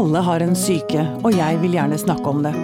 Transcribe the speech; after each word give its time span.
Alle 0.00 0.20
har 0.24 0.40
en 0.40 0.54
syke, 0.56 1.02
og 1.20 1.34
jeg 1.36 1.58
vil 1.60 1.74
gjerne 1.76 1.96
snakke 2.00 2.30
om 2.30 2.38
det. 2.40 2.54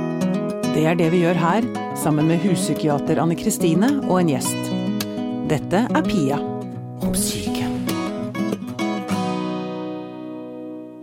Det 0.73 0.87
er 0.89 0.95
det 0.97 1.11
vi 1.13 1.19
gjør 1.21 1.37
her, 1.37 1.67
sammen 2.01 2.31
med 2.31 2.41
huspsykiater 2.41 3.19
Anne 3.21 3.35
Kristine 3.37 3.91
og 4.07 4.23
en 4.23 4.31
gjest. 4.31 4.71
Dette 5.51 5.83
er 5.85 6.07
Pia 6.07 6.39
om 7.05 7.13
syke. 7.13 7.67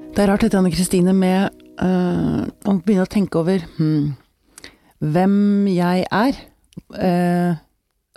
Det 0.10 0.24
er 0.24 0.32
rart 0.32 0.48
dette, 0.48 0.58
Anne 0.58 0.74
Kristine, 0.74 1.14
med 1.14 1.54
øh, 1.78 2.50
å 2.50 2.76
begynne 2.80 3.06
å 3.06 3.14
tenke 3.14 3.44
over 3.44 3.62
hmm, 3.78 4.16
hvem 5.06 5.38
jeg 5.70 6.08
er. 6.10 6.42
Uh, 6.98 7.62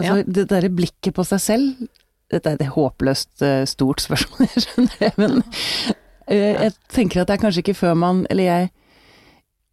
altså, 0.00 0.08
Ja. 0.08 0.16
Det 0.24 0.48
derre 0.54 0.72
blikket 0.72 1.12
på 1.20 1.24
seg 1.28 1.44
selv 1.44 1.86
Dette 2.32 2.48
er 2.48 2.56
et 2.56 2.72
håpløst 2.72 3.44
eh, 3.44 3.66
stort 3.68 4.00
spørsmål, 4.02 4.48
jeg 4.54 4.64
skjønner 4.64 5.02
det, 5.04 5.10
men 5.20 5.42
jeg 6.32 6.72
tenker 6.90 7.22
at 7.22 7.30
det 7.30 7.36
er 7.36 7.42
kanskje 7.44 7.62
ikke 7.62 7.76
før 7.78 7.94
man 7.94 8.24
Eller 8.30 8.48
jeg 8.48 8.70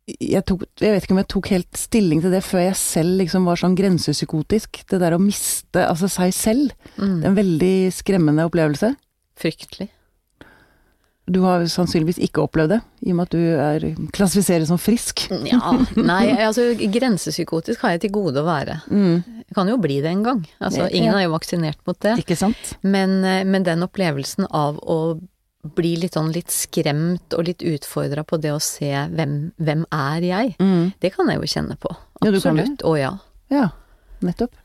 jeg, 0.03 0.43
tok, 0.43 0.65
jeg 0.81 0.91
vet 0.91 1.05
ikke 1.05 1.15
om 1.15 1.21
jeg 1.21 1.31
tok 1.31 1.49
helt 1.53 1.79
stilling 1.79 2.21
til 2.23 2.33
det 2.35 2.41
før 2.43 2.65
jeg 2.65 2.75
selv 2.75 3.21
liksom 3.21 3.45
var 3.47 3.59
sånn 3.61 3.77
grensepsykotisk. 3.77 4.81
Det 4.91 4.99
der 4.99 5.15
å 5.15 5.21
miste 5.21 5.85
altså 5.87 6.09
seg 6.11 6.33
selv. 6.35 6.73
Det 6.97 7.23
er 7.23 7.29
en 7.29 7.37
veldig 7.37 7.75
skremmende 7.95 8.43
opplevelse. 8.49 8.93
Fryktelig. 9.39 9.87
Du 11.31 11.39
har 11.45 11.63
sannsynligvis 11.71 12.17
ikke 12.25 12.43
opplevd 12.43 12.73
det, 12.73 12.77
i 13.07 13.13
og 13.13 13.15
med 13.15 13.29
at 13.29 13.35
du 13.37 13.43
er 13.63 13.83
klassifiseres 14.11 14.67
som 14.67 14.79
frisk. 14.81 15.23
Ja, 15.47 15.71
nei, 15.95 16.33
altså 16.43 16.73
grensepsykotisk 16.75 17.85
har 17.85 17.95
jeg 17.95 18.03
til 18.03 18.11
gode 18.17 18.43
å 18.43 18.47
være. 18.47 18.81
Jeg 18.91 19.55
kan 19.55 19.71
jo 19.71 19.77
bli 19.79 20.01
det 20.03 20.11
en 20.11 20.25
gang. 20.25 20.41
Altså, 20.59 20.89
ingen 20.91 21.15
er 21.15 21.29
jo 21.29 21.35
vaksinert 21.37 21.79
mot 21.87 21.99
det. 22.03 22.17
Ikke 22.25 22.35
sant? 22.35 22.73
Men, 22.83 23.21
eh, 23.23 23.45
men 23.47 23.63
den 23.63 23.87
opplevelsen 23.87 24.49
av 24.51 24.83
å 24.83 24.97
bli 25.63 25.93
litt 26.01 26.13
sånn 26.17 26.31
litt 26.35 26.51
skremt 26.51 27.33
og 27.37 27.45
litt 27.47 27.63
utfordra 27.63 28.23
på 28.27 28.35
det 28.43 28.51
å 28.51 28.59
se 28.59 28.89
hvem, 29.13 29.53
hvem 29.63 29.85
er 29.95 30.25
jeg, 30.27 30.55
det 30.99 31.13
kan 31.15 31.29
jeg 31.31 31.39
jo 31.39 31.47
kjenne 31.53 31.77
på. 31.79 31.93
Ja. 32.23 32.31
Absolutt. 32.33 32.83
Å 32.83 32.93
ja. 32.99 33.11
Ja, 33.53 33.69
nettopp. 34.23 34.55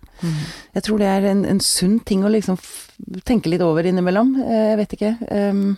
Jeg 0.74 0.82
tror 0.82 0.98
det 0.98 1.06
er 1.06 1.28
en, 1.30 1.44
en 1.46 1.60
sunn 1.62 2.00
ting 2.02 2.24
å 2.26 2.32
liksom 2.34 2.58
tenke 3.24 3.46
litt 3.52 3.62
over 3.62 3.86
innimellom. 3.86 4.32
Eh, 4.42 4.64
Jeg 4.72 4.78
vet 4.82 4.96
ikke. 4.98 5.12
Um, 5.30 5.76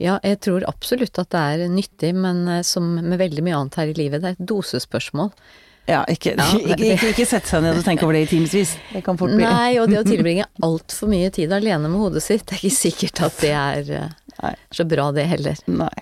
Ja, 0.00 0.20
jeg 0.22 0.38
tror 0.46 0.62
absolutt 0.68 1.18
at 1.18 1.28
det 1.34 1.40
er 1.42 1.68
nyttig, 1.68 2.14
men 2.14 2.44
eh, 2.48 2.62
som 2.62 2.84
med 3.02 3.18
veldig 3.18 3.42
mye 3.42 3.56
annet 3.58 3.74
her 3.80 3.88
i 3.90 3.96
livet, 3.98 4.22
det 4.22 4.28
er 4.30 4.36
et 4.38 4.46
dosespørsmål. 4.48 5.32
Ja, 5.88 6.02
ikke, 6.10 6.34
Ja, 6.36 6.48
ikke, 6.60 6.90
ikke, 6.92 7.12
ikke 7.14 7.26
sette 7.28 7.48
seg 7.48 7.64
ned 7.64 7.78
og 7.80 7.86
tenke 7.86 8.04
over 8.04 8.18
det 8.18 8.26
i 8.26 8.30
timevis. 8.34 8.74
Det 8.92 9.00
kan 9.06 9.16
fort 9.20 9.32
bli 9.32 9.44
Nei, 9.46 9.78
og 9.80 9.88
det 9.88 10.02
å 10.02 10.06
tilbringe 10.06 10.44
altfor 10.64 11.08
mye 11.10 11.30
tid 11.34 11.54
alene 11.54 11.88
med 11.88 12.02
hodet 12.02 12.24
sitt, 12.24 12.44
det 12.48 12.58
er 12.58 12.66
ikke 12.66 12.76
sikkert 12.76 13.22
at 13.28 13.40
det 13.40 13.54
er 13.56 13.94
eh, 13.96 14.12
Nei. 14.42 14.52
så 14.74 14.84
bra 14.88 15.08
det 15.16 15.24
heller. 15.30 15.56
Nei. 15.72 15.96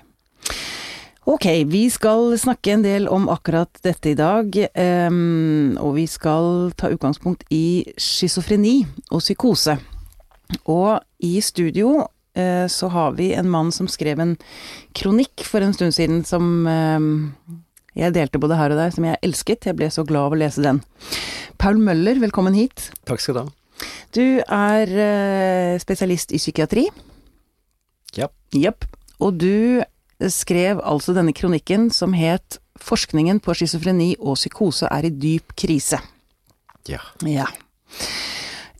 Ok, 1.27 1.47
vi 1.67 1.89
skal 1.91 2.37
snakke 2.39 2.77
en 2.77 2.84
del 2.84 3.09
om 3.11 3.25
akkurat 3.31 3.81
dette 3.83 4.12
i 4.12 4.19
dag. 4.19 4.59
Um, 4.79 5.75
og 5.83 5.97
vi 5.97 6.05
skal 6.07 6.70
ta 6.79 6.92
utgangspunkt 6.95 7.42
i 7.51 7.83
schizofreni 7.98 8.84
og 9.11 9.25
psykose. 9.25 9.75
Og 10.70 11.01
i 11.27 11.33
studio 11.42 11.97
uh, 12.05 12.67
så 12.70 12.91
har 12.95 13.19
vi 13.19 13.33
en 13.34 13.51
mann 13.51 13.75
som 13.75 13.91
skrev 13.91 14.23
en 14.23 14.37
kronikk 14.95 15.42
for 15.47 15.67
en 15.67 15.75
stund 15.75 15.97
siden 15.98 16.23
som 16.27 16.67
em, 16.70 17.11
jeg 17.97 18.12
delte 18.12 18.41
både 18.42 18.58
her 18.58 18.75
og 18.75 18.80
der, 18.80 18.92
som 18.92 19.06
jeg 19.08 19.20
elsket. 19.25 19.66
Jeg 19.70 19.77
ble 19.78 19.89
så 19.92 20.05
glad 20.05 20.28
av 20.28 20.36
å 20.36 20.41
lese 20.41 20.64
den. 20.64 20.83
Paul 21.56 21.80
Møller, 21.80 22.20
velkommen 22.20 22.56
hit. 22.56 22.91
Takk 23.08 23.22
skal 23.25 23.39
du 23.39 23.41
ha. 23.41 23.48
Du 24.16 24.25
er 24.41 24.92
eh, 24.92 25.75
spesialist 25.80 26.33
i 26.36 26.41
psykiatri. 26.41 26.86
Ja. 28.17 28.28
Jepp. 28.56 28.84
Og 29.20 29.41
du 29.41 29.83
skrev 30.33 30.80
altså 30.84 31.17
denne 31.17 31.34
kronikken 31.36 31.91
som 31.92 32.17
het 32.17 32.61
'Forskningen 32.77 33.41
på 33.41 33.55
schizofreni 33.56 34.17
og 34.20 34.36
psykose 34.36 34.86
er 34.92 35.06
i 35.08 35.11
dyp 35.11 35.56
krise'. 35.56 36.00
Ja. 36.89 37.01
Ja. 37.24 37.46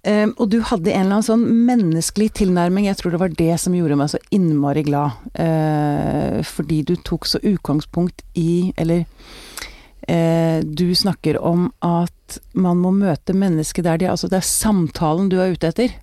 Ehm, 0.06 0.33
og 0.39 0.50
du 0.53 0.61
hadde 0.62 0.93
en 0.93 1.09
eller 1.09 1.19
annen 1.19 1.27
sånn 1.27 1.44
menneskelig 1.67 2.31
tilnærming, 2.39 2.87
jeg 2.87 3.00
tror 3.00 3.15
det 3.15 3.21
var 3.25 3.33
det 3.34 3.56
som 3.59 3.75
gjorde 3.75 3.99
meg 3.99 4.12
så 4.12 4.21
innmari 4.34 4.84
glad. 4.87 5.19
Eh, 5.34 6.43
fordi 6.47 6.83
du 6.87 6.94
tok 7.03 7.27
så 7.27 7.41
utgangspunkt 7.43 8.22
i, 8.39 8.72
eller 8.78 9.03
eh, 10.06 10.62
du 10.62 10.93
snakker 10.94 11.41
om 11.43 11.72
at 11.83 12.39
man 12.55 12.78
må 12.78 12.93
møte 12.94 13.34
mennesket 13.34 13.87
der 13.87 13.99
de 13.99 14.06
er, 14.06 14.12
altså 14.15 14.31
det 14.31 14.39
er 14.39 14.47
samtalen 14.47 15.31
du 15.33 15.41
er 15.43 15.56
ute 15.56 15.72
etter. 15.75 15.97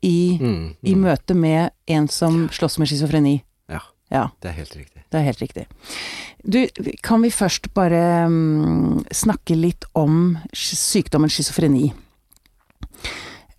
I, 0.00 0.38
Mm, 0.40 0.76
i 0.80 0.94
mm. 0.94 1.00
møte 1.02 1.34
med 1.36 1.74
en 1.86 2.06
som 2.08 2.46
slåss 2.48 2.78
med 2.80 2.88
schizofreni. 2.88 3.42
ja. 3.68 3.82
Ja. 4.10 4.30
Det 4.40 4.48
er 4.48 4.54
helt 4.56 4.76
riktig. 4.76 5.02
Det 5.10 5.18
er 5.18 5.26
helt 5.26 5.42
riktig. 5.42 5.66
Du, 6.42 6.66
kan 7.02 7.22
vi 7.22 7.30
først 7.30 7.68
bare 7.74 8.24
um, 8.26 9.04
snakke 9.12 9.54
litt 9.54 9.84
om 9.94 10.38
sykdommen 10.56 11.30
schizofreni? 11.30 11.92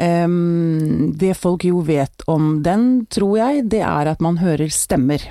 Em, 0.02 1.12
det 1.18 1.36
folk 1.38 1.66
jo 1.68 1.84
vet 1.86 2.24
om 2.32 2.58
den, 2.66 3.06
tror 3.12 3.38
jeg, 3.38 3.68
det 3.70 3.84
er 3.86 4.10
at 4.10 4.24
man 4.24 4.40
hører 4.42 4.72
stemmer. 4.74 5.28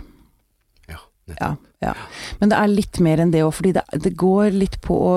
Ja. 0.90 1.00
Ja, 1.40 1.54
ja. 1.82 1.94
Men 2.38 2.52
det 2.52 2.58
er 2.60 2.70
litt 2.70 3.00
mer 3.02 3.22
enn 3.22 3.32
det 3.34 3.42
òg, 3.46 3.52
fordi 3.56 3.72
det, 3.78 3.82
det 4.04 4.14
går 4.20 4.54
litt 4.54 4.78
på 4.84 4.94
å 4.94 5.12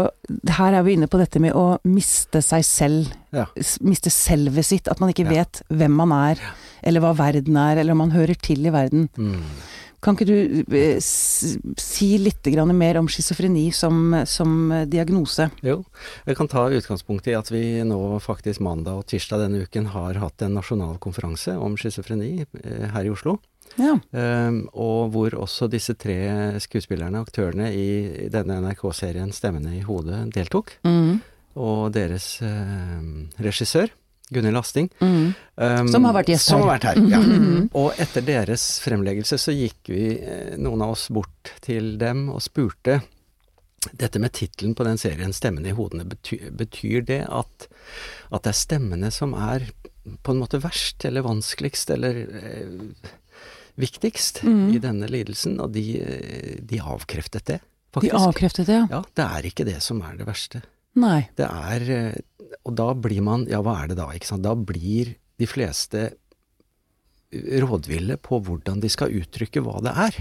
Her 0.57 0.77
er 0.77 0.85
vi 0.85 0.95
inne 0.97 1.09
på 1.11 1.19
dette 1.21 1.41
med 1.43 1.53
å 1.57 1.77
miste 1.85 2.41
seg 2.45 2.65
selv. 2.65 3.13
Ja. 3.35 3.45
Miste 3.85 4.13
selvet 4.13 4.69
sitt. 4.69 4.89
At 4.89 5.03
man 5.03 5.13
ikke 5.13 5.27
vet 5.29 5.61
hvem 5.69 5.93
man 6.01 6.13
er, 6.15 6.41
eller 6.81 7.03
hva 7.03 7.13
verden 7.17 7.59
er, 7.59 7.81
eller 7.81 7.93
om 7.93 8.03
man 8.05 8.15
hører 8.15 8.39
til 8.39 8.65
i 8.65 8.73
verden. 8.73 9.09
Mm. 9.17 9.43
Kan 10.03 10.17
ikke 10.17 10.27
du 10.27 10.75
eh, 10.75 10.97
si 10.99 12.09
litt 12.19 12.47
mer 12.73 12.99
om 12.99 13.07
schizofreni 13.07 13.69
som, 13.71 14.11
som 14.27 14.71
eh, 14.71 14.85
diagnose? 14.85 15.47
Jo, 15.63 15.83
jeg 16.27 16.35
kan 16.35 16.49
ta 16.51 16.67
utgangspunkt 16.67 17.27
i 17.31 17.37
at 17.37 17.51
vi 17.51 17.83
nå 17.87 18.19
faktisk 18.19 18.59
mandag 18.59 18.99
og 18.99 19.07
tirsdag 19.07 19.45
denne 19.45 19.63
uken 19.63 19.87
har 19.95 20.19
hatt 20.19 20.43
en 20.43 20.57
nasjonal 20.59 20.99
konferanse 20.99 21.55
om 21.55 21.77
schizofreni 21.79 22.43
eh, 22.43 22.87
her 22.91 23.07
i 23.07 23.13
Oslo. 23.13 23.37
Ja. 23.79 23.95
Ehm, 24.11 24.67
og 24.77 25.13
hvor 25.15 25.33
også 25.45 25.69
disse 25.71 25.95
tre 25.97 26.59
skuespillerne, 26.61 27.23
aktørene 27.23 27.71
i 27.73 28.27
denne 28.29 28.59
NRK-serien 28.61 29.31
'Stemmene 29.33 29.79
i 29.79 29.85
hodet' 29.87 30.27
deltok. 30.35 30.75
Mm. 30.85 31.21
Og 31.55 31.93
deres 31.93 32.41
eh, 32.41 33.01
regissør, 33.39 33.89
Gunhild 34.33 34.57
Lasting. 34.57 34.89
Mm. 34.99 35.33
Um, 35.55 35.87
Som 35.93 36.05
har 36.07 36.15
vært 36.17 36.31
gjest 36.33 36.49
som 36.49 36.61
her. 36.61 36.65
Har 36.65 36.73
vært 36.75 36.87
her 36.89 37.09
ja. 37.13 37.21
Og 37.79 37.99
etter 38.01 38.25
deres 38.25 38.65
fremleggelse 38.83 39.37
så 39.41 39.53
gikk 39.55 39.91
vi, 39.93 40.05
eh, 40.19 40.55
noen 40.57 40.81
av 40.85 40.95
oss, 40.95 41.07
bort 41.13 41.53
til 41.61 41.97
dem 42.01 42.27
og 42.33 42.41
spurte 42.41 43.01
dette 43.91 44.19
med 44.19 44.31
tittelen 44.31 44.75
på 44.79 44.85
den 44.87 44.97
serien, 44.97 45.33
'Stemmene 45.35 45.69
i 45.73 45.75
hodene', 45.75 46.05
betyr, 46.07 46.51
betyr 46.55 47.01
det 47.05 47.21
at, 47.27 47.67
at 48.31 48.43
det 48.45 48.53
er 48.53 48.59
stemmene 48.61 49.11
som 49.11 49.33
er 49.35 49.65
på 50.23 50.31
en 50.31 50.39
måte 50.39 50.59
verst 50.63 51.03
eller 51.05 51.23
vanskeligst 51.25 51.91
eller 51.91 52.21
eh, 52.23 53.11
viktigst 53.75 54.43
Mm. 54.43 54.75
i 54.75 54.79
denne 54.79 55.07
lidelsen? 55.09 55.59
Og 55.59 55.73
de, 55.73 55.99
eh, 56.01 56.55
de 56.61 56.79
avkreftet 56.79 57.45
det, 57.45 57.59
De 58.01 58.09
avkreftet 58.09 58.65
det, 58.65 58.73
ja. 58.73 58.87
Ja, 58.89 59.03
det 59.15 59.25
er 59.25 59.41
ikke 59.51 59.65
det 59.65 59.81
som 59.83 60.01
er 60.01 60.15
det 60.17 60.25
verste. 60.25 60.63
Nei. 60.99 61.29
Det 61.37 61.47
er 61.49 61.85
eh, 61.89 62.55
Og 62.67 62.75
da 62.77 62.91
blir 62.93 63.21
man 63.25 63.47
Ja, 63.49 63.61
hva 63.65 63.79
er 63.83 63.87
det 63.89 63.97
da, 63.97 64.09
ikke 64.13 64.29
sant? 64.29 64.43
Da 64.45 64.53
blir 64.55 65.15
de 65.41 65.47
fleste 65.49 66.11
rådville 67.33 68.17
på 68.21 68.37
hvordan 68.45 68.81
de 68.83 68.89
skal 68.93 69.13
uttrykke 69.17 69.63
hva 69.65 69.79
det 69.81 69.93
er, 70.05 70.17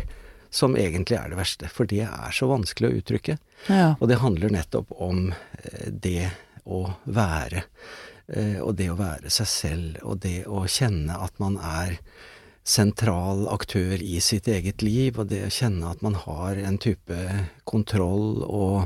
som 0.53 0.77
egentlig 0.81 1.19
er 1.19 1.29
det 1.33 1.37
verste. 1.37 1.69
For 1.69 1.89
det 1.89 2.07
er 2.07 2.33
så 2.33 2.49
vanskelig 2.49 2.89
å 2.89 2.97
uttrykke. 3.03 3.37
Ja. 3.69 3.91
Og 4.01 4.09
det 4.09 4.21
handler 4.23 4.53
nettopp 4.55 4.93
om 4.97 5.27
eh, 5.33 5.91
det 5.93 6.31
å 6.65 6.87
være. 7.05 7.65
eh, 8.33 8.59
Og 8.65 8.77
det 8.81 8.89
å 8.93 8.97
være 8.97 9.31
seg 9.33 9.49
selv, 9.53 9.99
og 10.03 10.21
det 10.25 10.47
å 10.49 10.65
kjenne 10.65 11.17
at 11.21 11.37
man 11.43 11.59
er 11.61 11.99
sentral 12.63 13.49
aktør 13.51 13.99
i 13.99 14.21
sitt 14.23 14.49
eget 14.49 14.83
liv, 14.87 15.19
og 15.19 15.31
det 15.33 15.43
å 15.47 15.53
kjenne 15.53 15.91
at 15.91 16.03
man 16.05 16.15
har 16.15 16.61
en 16.63 16.79
type 16.83 17.19
kontroll 17.69 18.45
og 18.47 18.85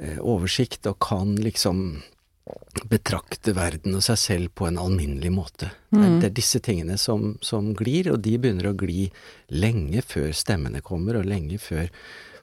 eh, 0.00 0.20
oversikt, 0.20 0.88
og 0.88 1.00
kan 1.04 1.34
liksom 1.36 2.00
betrakte 2.86 3.56
verden 3.56 3.96
og 3.98 4.04
seg 4.06 4.18
selv 4.20 4.52
på 4.54 4.68
en 4.68 4.78
alminnelig 4.78 5.32
måte. 5.34 5.72
Det, 5.90 5.98
er, 5.98 6.12
det 6.20 6.28
er 6.28 6.36
disse 6.36 6.60
tingene 6.62 6.98
som, 7.00 7.34
som 7.42 7.72
glir, 7.76 8.12
og 8.12 8.20
de 8.22 8.36
begynner 8.38 8.70
å 8.70 8.78
gli 8.78 9.08
lenge 9.50 10.04
før 10.06 10.30
stemmene 10.36 10.84
kommer, 10.84 11.18
og 11.18 11.26
lenge 11.28 11.58
før 11.62 11.90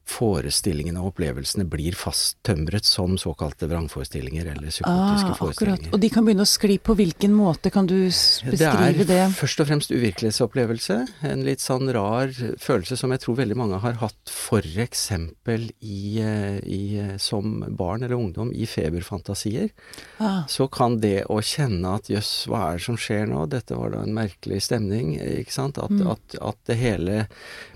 forestillingene 0.05 0.99
og 0.99 1.13
opplevelsene 1.13 1.63
blir 1.69 1.95
fasttømret 1.95 2.83
som 2.87 3.15
såkalte 3.17 3.69
vrangforestillinger 3.71 4.49
eller 4.51 4.67
psykotiske 4.73 5.31
Ah, 5.31 5.47
akkurat. 5.47 5.85
Og 5.95 5.99
de 6.03 6.09
kan 6.11 6.25
begynne 6.27 6.43
å 6.43 6.49
skli 6.49 6.75
på 6.83 6.95
hvilken 6.99 7.31
måte, 7.33 7.71
kan 7.71 7.87
du 7.87 7.95
beskrive 8.09 8.97
det? 8.99 9.07
Det 9.07 9.19
er 9.23 9.29
først 9.31 9.63
og 9.63 9.69
fremst 9.69 9.93
uvirkelighetsopplevelse. 9.95 10.97
En 11.31 11.43
litt 11.47 11.63
sånn 11.63 11.87
rar 11.95 12.33
følelse 12.59 12.97
som 12.99 13.11
jeg 13.15 13.23
tror 13.23 13.39
veldig 13.39 13.57
mange 13.59 13.79
har 13.83 13.93
hatt 14.03 14.33
f.eks. 14.33 15.05
I, 15.13 16.19
eh, 16.19 16.59
i, 16.67 16.81
eh, 16.99 17.15
som 17.17 17.63
barn 17.69 18.03
eller 18.03 18.15
ungdom 18.19 18.51
i 18.53 18.65
feberfantasier. 18.67 19.69
Ah, 20.19 20.43
Så 20.47 20.67
kan 20.71 20.99
det 20.99 21.25
å 21.31 21.39
kjenne 21.41 21.95
at 21.95 22.09
jøss, 22.11 22.45
hva 22.51 22.73
er 22.73 22.77
det 22.77 22.85
som 22.85 22.97
skjer 22.99 23.27
nå? 23.31 23.47
Dette 23.49 23.75
var 23.79 23.91
da 23.95 24.03
en 24.03 24.13
merkelig 24.13 24.61
stemning, 24.67 25.15
ikke 25.19 25.51
sant? 25.51 25.77
At, 25.77 25.89
Mm. 25.93 26.07
at, 26.11 26.35
at 26.41 26.57
det 26.65 26.75
hele 26.77 27.27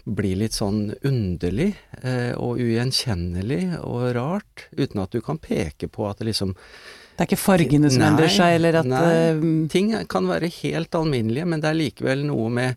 blir 0.08 0.38
litt 0.40 0.56
sånn 0.56 0.94
underlig 1.06 1.74
eh, 2.04 2.32
og 2.40 2.62
ugjenkjennelig 2.64 3.80
og 3.84 4.14
rart, 4.16 4.68
uten 4.78 5.04
at 5.04 5.12
du 5.12 5.20
kan 5.22 5.38
peke 5.42 5.90
på 5.92 6.08
at 6.10 6.22
det 6.22 6.32
liksom 6.32 6.56
det 7.18 7.24
er 7.24 7.30
ikke 7.32 7.42
fargene 7.42 7.90
som 7.90 8.04
Nei, 8.04 8.08
endrer 8.12 8.30
seg, 8.30 8.56
eller 8.60 8.76
at 8.78 8.86
nei. 8.86 9.00
eh, 9.10 9.40
Ting 9.74 9.88
kan 10.06 10.28
være 10.30 10.52
helt 10.60 10.94
alminnelige, 10.94 11.48
men 11.50 11.64
det 11.64 11.72
er 11.72 11.78
likevel 11.80 12.22
noe 12.30 12.52
med 12.54 12.76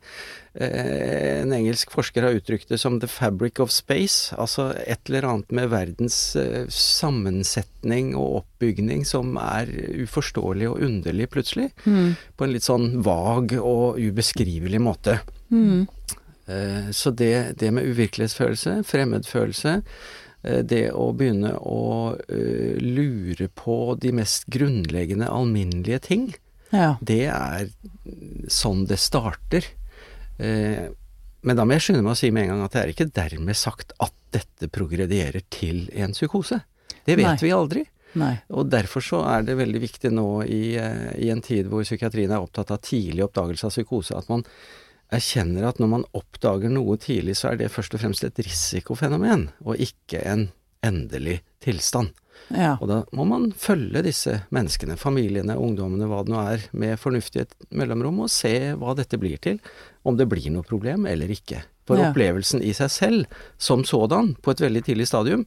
eh, 0.55 1.43
En 1.43 1.53
engelsk 1.53 1.93
forsker 1.93 2.25
har 2.25 2.39
uttrykt 2.39 2.73
det 2.73 2.79
som 2.81 2.97
'the 2.99 3.07
fabric 3.07 3.61
of 3.61 3.69
space'. 3.69 4.33
Altså 4.41 4.71
et 4.87 5.11
eller 5.13 5.29
annet 5.29 5.53
med 5.53 5.69
verdens 5.69 6.17
eh, 6.41 6.65
sammensetning 6.73 8.15
og 8.17 8.41
oppbygning 8.41 9.05
som 9.05 9.37
er 9.37 9.69
uforståelig 10.07 10.71
og 10.71 10.81
underlig 10.89 11.29
plutselig. 11.31 11.71
mm, 11.85 12.17
På 12.37 12.45
en 12.49 12.53
litt 12.57 12.65
sånn 12.65 13.03
vag 13.05 13.53
og 13.61 14.01
ubeskrivelig 14.01 14.81
måte. 14.81 15.21
mm, 15.51 15.87
Så 16.93 17.11
det, 17.15 17.57
det 17.61 17.71
med 17.73 17.85
uvirkelighetsfølelse, 17.91 18.79
fremmedfølelse, 18.89 19.75
eh, 20.43 20.63
det 20.67 20.83
å 20.97 21.11
begynne 21.17 21.53
å 21.61 21.81
eh, 22.29 22.79
lure 22.81 23.49
på 23.55 23.77
de 24.01 24.13
mest 24.17 24.47
grunnleggende 24.53 25.29
alminnelige 25.31 26.01
ting, 26.09 26.31
Ja. 26.73 26.97
det 27.03 27.25
er 27.27 27.69
sånn 28.49 28.87
det 28.87 28.99
starter. 29.03 29.65
Eh, 30.39 30.89
Men 31.43 31.57
da 31.57 31.65
må 31.65 31.73
jeg 31.73 31.81
skynde 31.87 32.03
meg 32.05 32.13
å 32.13 32.19
si 32.21 32.29
med 32.31 32.43
en 32.45 32.49
gang 32.53 32.65
at 32.67 32.73
det 32.75 32.81
er 32.83 32.91
ikke 32.93 33.13
dermed 33.17 33.57
sagt 33.57 33.93
at 33.99 34.13
dette 34.31 34.69
progredierer 34.69 35.41
til 35.51 35.87
en 35.97 36.13
psykose. 36.13 36.59
Det 37.07 37.17
vet 37.17 37.25
Nei. 37.27 37.37
vi 37.41 37.51
aldri. 37.57 37.85
Nei. 38.21 38.35
Og 38.51 38.69
derfor 38.69 39.01
så 39.01 39.23
er 39.25 39.43
det 39.47 39.57
veldig 39.57 39.81
viktig 39.81 40.11
nå 40.13 40.43
i, 40.45 40.77
eh, 40.77 41.15
i 41.17 41.31
en 41.33 41.41
tid 41.41 41.67
hvor 41.71 41.83
psykiatrien 41.87 42.31
er 42.31 42.43
opptatt 42.45 42.71
av 42.75 42.83
tidlig 42.85 43.25
oppdagelse 43.25 43.65
av 43.65 43.73
psykose, 43.73 44.19
at 44.19 44.29
man 44.29 44.45
erkjenner 45.13 45.67
at 45.69 45.81
når 45.83 45.91
man 45.97 46.07
oppdager 46.17 46.71
noe 46.73 46.97
tidlig, 47.01 47.37
så 47.41 47.51
er 47.53 47.61
det 47.61 47.71
først 47.75 47.95
og 47.97 48.03
fremst 48.05 48.25
et 48.27 48.39
risikofenomen, 48.47 49.49
og 49.65 49.81
ikke 49.83 50.23
en 50.27 50.49
endelig 50.87 51.41
tilstand. 51.65 52.13
Ja. 52.51 52.77
Og 52.81 52.89
da 52.89 53.01
må 53.15 53.27
man 53.29 53.51
følge 53.53 54.01
disse 54.07 54.39
menneskene, 54.55 54.97
familiene, 54.99 55.59
ungdommene, 55.61 56.07
hva 56.09 56.23
det 56.25 56.33
nå 56.33 56.41
er, 56.55 56.65
med 56.73 56.97
fornuftige 56.99 57.47
mellomrom, 57.77 58.23
og 58.25 58.33
se 58.33 58.73
hva 58.81 58.95
dette 58.99 59.21
blir 59.21 59.39
til. 59.43 59.61
Om 60.09 60.17
det 60.17 60.27
blir 60.31 60.49
noe 60.55 60.67
problem 60.67 61.07
eller 61.11 61.31
ikke. 61.31 61.63
For 61.87 61.99
Ja. 61.99 62.11
opplevelsen 62.11 62.63
i 62.63 62.73
seg 62.73 62.91
selv, 62.91 63.27
som 63.59 63.85
sådan, 63.85 64.37
på 64.41 64.53
et 64.55 64.61
veldig 64.63 64.85
tidlig 64.87 65.09
stadium, 65.11 65.45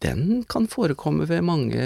den 0.00 0.44
kan 0.48 0.66
forekomme 0.66 1.28
ved 1.28 1.42
mange 1.44 1.80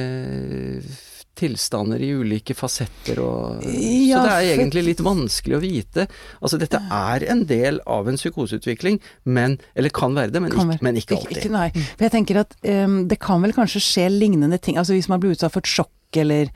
tilstander 1.38 2.02
i 2.02 2.10
ulike 2.14 2.54
fasetter 2.56 3.18
og 3.22 3.64
Ja, 3.64 4.20
Så 4.20 4.24
det 4.24 4.34
er 4.34 4.50
egentlig 4.54 4.84
litt 4.88 5.02
vanskelig 5.04 5.58
å 5.58 5.62
vite. 5.62 6.06
Altså 6.40 6.60
dette 6.60 6.78
er 6.78 7.26
en 7.32 7.44
del 7.50 7.80
av 7.90 8.08
en 8.10 8.18
psykoseutvikling, 8.20 9.00
men 9.24 9.58
Eller 9.74 9.94
kan 9.94 10.14
være 10.14 10.34
det, 10.34 10.42
men, 10.44 10.54
ikke, 10.54 10.78
men 10.84 11.00
ikke 11.00 11.18
alltid. 11.18 11.42
ikke, 11.42 11.52
nei. 11.54 11.68
For 11.74 12.06
jeg 12.06 12.14
tenker 12.14 12.40
at 12.44 12.56
um, 12.62 13.02
det 13.10 13.18
kan 13.22 13.42
vel 13.44 13.54
kanskje 13.56 13.82
skje 13.82 14.08
lignende 14.12 14.58
ting, 14.62 14.78
altså 14.80 14.96
hvis 14.96 15.10
man 15.10 15.22
blir 15.22 15.34
utsatt 15.34 15.54
for 15.54 15.64
et 15.64 15.70
sjokk 15.74 16.20
eller 16.24 16.50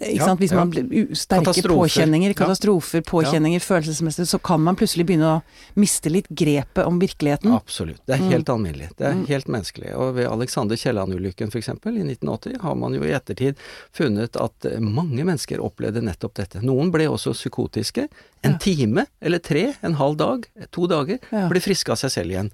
Ja, 0.00 0.24
sant? 0.24 0.40
Hvis 0.40 0.50
ja. 0.52 0.56
man 0.56 0.70
blir 0.70 0.84
u- 0.84 1.14
sterke 1.14 1.44
Katastrofer. 1.44 1.76
påkjenninger, 1.78 2.28
Ja. 2.28 2.34
katastrofer, 2.34 3.00
påkjenninger, 3.02 3.60
følelsesmessig, 3.60 4.26
så 4.28 4.38
kan 4.42 4.60
man 4.62 4.76
plutselig 4.76 5.06
begynne 5.06 5.38
å 5.38 5.42
miste 5.76 6.10
litt 6.10 6.28
grepet 6.28 6.84
om 6.86 6.98
virkeligheten. 6.98 7.52
Absolutt. 7.54 8.00
Det 8.06 8.14
er 8.18 8.22
Mm. 8.22 8.30
helt 8.30 8.46
alminnelig. 8.48 8.88
Det 8.96 9.06
er 9.06 9.26
helt 9.26 9.46
menneskelig. 9.48 9.94
Og 9.96 10.14
ved 10.14 10.26
Alexander 10.26 10.76
Kielland-ulykken 10.76 11.48
f.eks. 11.50 11.68
i 11.68 12.02
1980 12.02 12.60
har 12.60 12.74
man 12.74 12.92
jo 12.94 13.02
i 13.02 13.12
ettertid 13.12 13.56
funnet 13.92 14.36
at 14.40 14.64
eh, 14.64 14.78
mange 14.80 15.24
mennesker 15.24 15.58
opplevde 15.58 16.02
nettopp 16.02 16.34
dette. 16.34 16.60
Noen 16.62 16.90
ble 16.90 17.06
også 17.08 17.32
psykotiske. 17.34 18.08
En 18.44 18.52
Ja. 18.52 18.58
time 18.58 19.06
eller 19.20 19.38
tre, 19.38 19.74
en 19.82 19.94
halv 19.94 20.16
dag, 20.16 20.46
to 20.70 20.86
dager, 20.86 21.18
Ja. 21.32 21.48
ble 21.48 21.60
friske 21.60 21.90
av 21.90 21.96
seg 21.98 22.10
selv 22.10 22.30
igjen. 22.30 22.50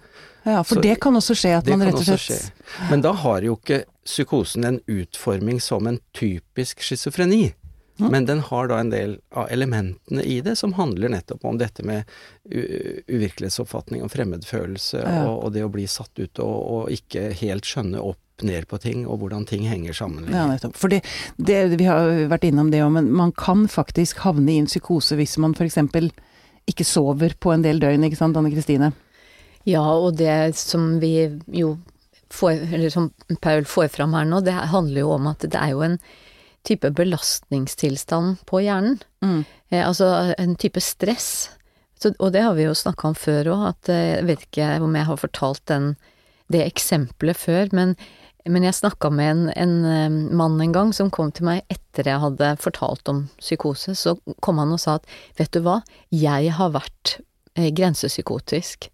Ja, 0.47 0.63
for 0.63 0.77
Så- 0.77 0.83
det 0.83 1.01
kan 1.01 1.15
også 1.15 1.35
skje 1.35 1.57
at 1.59 1.67
man 1.67 1.81
rett 1.81 1.95
og 1.95 2.03
slett. 2.05 2.51
Men 2.91 3.01
da 3.01 3.13
har 3.13 3.41
jo 3.41 3.57
ikke 3.57 3.85
psykosen 4.05 4.65
en 4.69 4.81
utforming 4.87 5.61
som 5.61 5.87
en 5.87 5.99
typisk 6.17 6.83
schizofreni. 6.85 7.55
Mm. 8.01 8.09
Men 8.11 8.25
den 8.27 8.41
har 8.43 8.69
da 8.69 8.81
en 8.83 8.91
del 8.91 9.21
av 9.39 9.47
elementene 9.55 10.23
i 10.27 10.41
det 10.43 10.57
som 10.59 10.73
handler 10.75 11.13
nettopp 11.15 11.45
om 11.47 11.59
dette 11.61 11.85
med 11.87 12.09
uvirkelighetsoppfatning 12.51 14.03
og 14.03 14.11
fremmedfølelse, 14.11 14.99
Ja. 15.05 15.29
og, 15.29 15.45
og 15.45 15.53
det 15.55 15.63
å 15.65 15.71
bli 15.71 15.87
satt 15.87 16.19
ut 16.19 16.41
og, 16.43 16.57
og 16.75 16.91
ikke 16.91 17.29
helt 17.39 17.65
skjønne 17.69 18.03
opp 18.03 18.19
ned 18.43 18.67
på 18.67 18.81
ting, 18.83 19.05
og 19.07 19.21
hvordan 19.23 19.47
ting 19.47 19.63
henger 19.71 19.95
sammen. 19.95 20.27
Ja, 20.35 20.49
nettopp. 20.51 20.75
Fordi 20.77 20.99
det, 21.37 21.69
det, 21.71 21.79
vi 21.79 21.87
har 21.87 22.11
vært 22.33 22.49
innom 22.49 22.73
det 22.75 22.83
òg, 22.83 22.91
men 22.97 23.13
man 23.15 23.31
kan 23.39 23.69
faktisk 23.71 24.25
havne 24.27 24.57
i 24.57 24.59
en 24.59 24.67
psykose 24.67 25.15
hvis 25.21 25.37
man 25.39 25.55
f.eks. 25.55 25.79
ikke 26.67 26.85
sover 26.89 27.37
på 27.39 27.55
en 27.55 27.63
del 27.63 27.79
døgn, 27.79 28.09
ikke 28.09 28.19
sant 28.19 28.37
Anne 28.37 28.51
Kristine? 28.51 28.91
Ja, 29.71 29.85
og 29.87 30.19
det 30.19 30.57
som 30.59 30.99
vi 31.01 31.15
jo 31.55 31.77
får, 32.35 32.67
eller 32.75 32.91
som 32.93 33.11
Paul 33.45 33.67
får 33.69 33.91
fram 33.95 34.15
her 34.17 34.27
nå, 34.29 34.43
det 34.45 34.55
handler 34.75 35.05
jo 35.05 35.15
om 35.17 35.29
at 35.31 35.47
det 35.47 35.59
er 35.61 35.75
jo 35.75 35.85
en 35.87 35.99
type 36.65 36.89
belastningstilstand 36.97 38.41
på 38.49 38.63
hjernen. 38.65 38.99
Mm. 39.25 39.45
Eh, 39.71 39.83
altså 39.85 40.35
en 40.39 40.57
type 40.61 40.81
stress. 40.81 41.51
Så, 42.01 42.15
og 42.19 42.33
det 42.35 42.43
har 42.45 42.57
vi 42.57 42.67
jo 42.67 42.75
snakka 42.77 43.11
om 43.11 43.17
før 43.17 43.53
òg, 43.55 43.65
at 43.71 43.93
eh, 43.93 44.05
jeg 44.17 44.29
vet 44.31 44.47
ikke 44.49 44.69
om 44.85 44.97
jeg 44.99 45.09
har 45.11 45.21
fortalt 45.21 45.65
den, 45.71 45.95
det 46.53 46.65
eksempelet 46.65 47.39
før, 47.41 47.71
men, 47.77 47.95
men 48.45 48.67
jeg 48.67 48.77
snakka 48.77 49.09
med 49.15 49.31
en, 49.31 49.45
en 49.57 49.77
eh, 49.89 50.17
mann 50.37 50.59
en 50.61 50.75
gang 50.75 50.95
som 50.97 51.13
kom 51.13 51.33
til 51.33 51.49
meg 51.49 51.63
etter 51.73 52.11
jeg 52.11 52.21
hadde 52.25 52.55
fortalt 52.65 53.09
om 53.13 53.27
psykose. 53.41 53.97
Så 53.97 54.17
kom 54.45 54.61
han 54.61 54.75
og 54.75 54.83
sa 54.83 54.99
at 55.01 55.09
vet 55.39 55.53
du 55.55 55.63
hva, 55.65 55.81
jeg 56.13 56.53
har 56.59 56.75
vært 56.75 57.19
eh, 57.57 57.71
grensepsykotisk. 57.77 58.91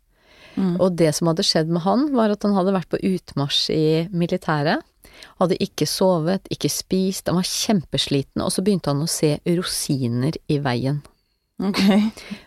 Mm. 0.56 0.76
Og 0.80 0.96
det 0.98 1.12
som 1.16 1.30
hadde 1.30 1.46
skjedd 1.46 1.70
med 1.72 1.84
han, 1.86 2.08
var 2.16 2.32
at 2.34 2.46
han 2.46 2.56
hadde 2.56 2.74
vært 2.74 2.90
på 2.92 3.02
utmarsj 3.12 3.62
i 3.74 3.86
militæret. 4.10 4.84
Hadde 5.40 5.58
ikke 5.60 5.86
sovet, 5.88 6.48
ikke 6.52 6.70
spist, 6.72 7.28
han 7.28 7.38
var 7.38 7.48
kjempesliten, 7.48 8.42
og 8.44 8.52
så 8.54 8.64
begynte 8.64 8.92
han 8.92 9.04
å 9.04 9.10
se 9.10 9.34
rosiner 9.48 10.36
i 10.48 10.60
veien. 10.64 11.02
Ok. 11.60 11.80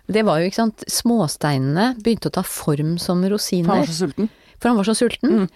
Det 0.10 0.24
var 0.26 0.42
jo, 0.42 0.50
ikke 0.50 0.62
sant, 0.64 0.86
småsteinene 0.90 1.94
begynte 2.02 2.32
å 2.32 2.38
ta 2.40 2.44
form 2.46 2.96
som 3.02 3.22
rosiner, 3.30 3.70
var 3.70 3.90
så 3.90 4.08
sulten. 4.08 4.32
For 4.64 4.72
han 4.72 4.80
var 4.80 4.88
så 4.88 4.96
sulten. 4.96 5.44
Mm. 5.44 5.48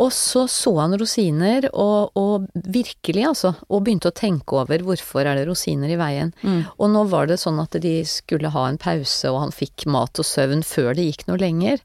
Og 0.00 0.12
så 0.12 0.42
så 0.52 0.74
han 0.76 0.96
rosiner, 1.00 1.66
og, 1.72 2.12
og 2.16 2.46
virkelig, 2.52 3.24
altså, 3.30 3.54
og 3.68 3.86
begynte 3.86 4.12
å 4.12 4.16
tenke 4.16 4.58
over 4.60 4.84
hvorfor 4.84 5.24
er 5.24 5.40
det 5.40 5.46
rosiner 5.48 5.92
i 5.92 5.96
veien. 6.00 6.34
Mm. 6.44 6.62
Og 6.76 6.92
nå 6.92 7.04
var 7.08 7.30
det 7.30 7.40
sånn 7.40 7.60
at 7.62 7.76
de 7.80 7.94
skulle 8.08 8.52
ha 8.52 8.66
en 8.68 8.80
pause, 8.80 9.32
og 9.32 9.40
han 9.46 9.54
fikk 9.56 9.88
mat 9.88 10.20
og 10.20 10.28
søvn 10.28 10.64
før 10.64 10.92
det 10.96 11.08
gikk 11.08 11.26
noe 11.30 11.40
lenger. 11.40 11.80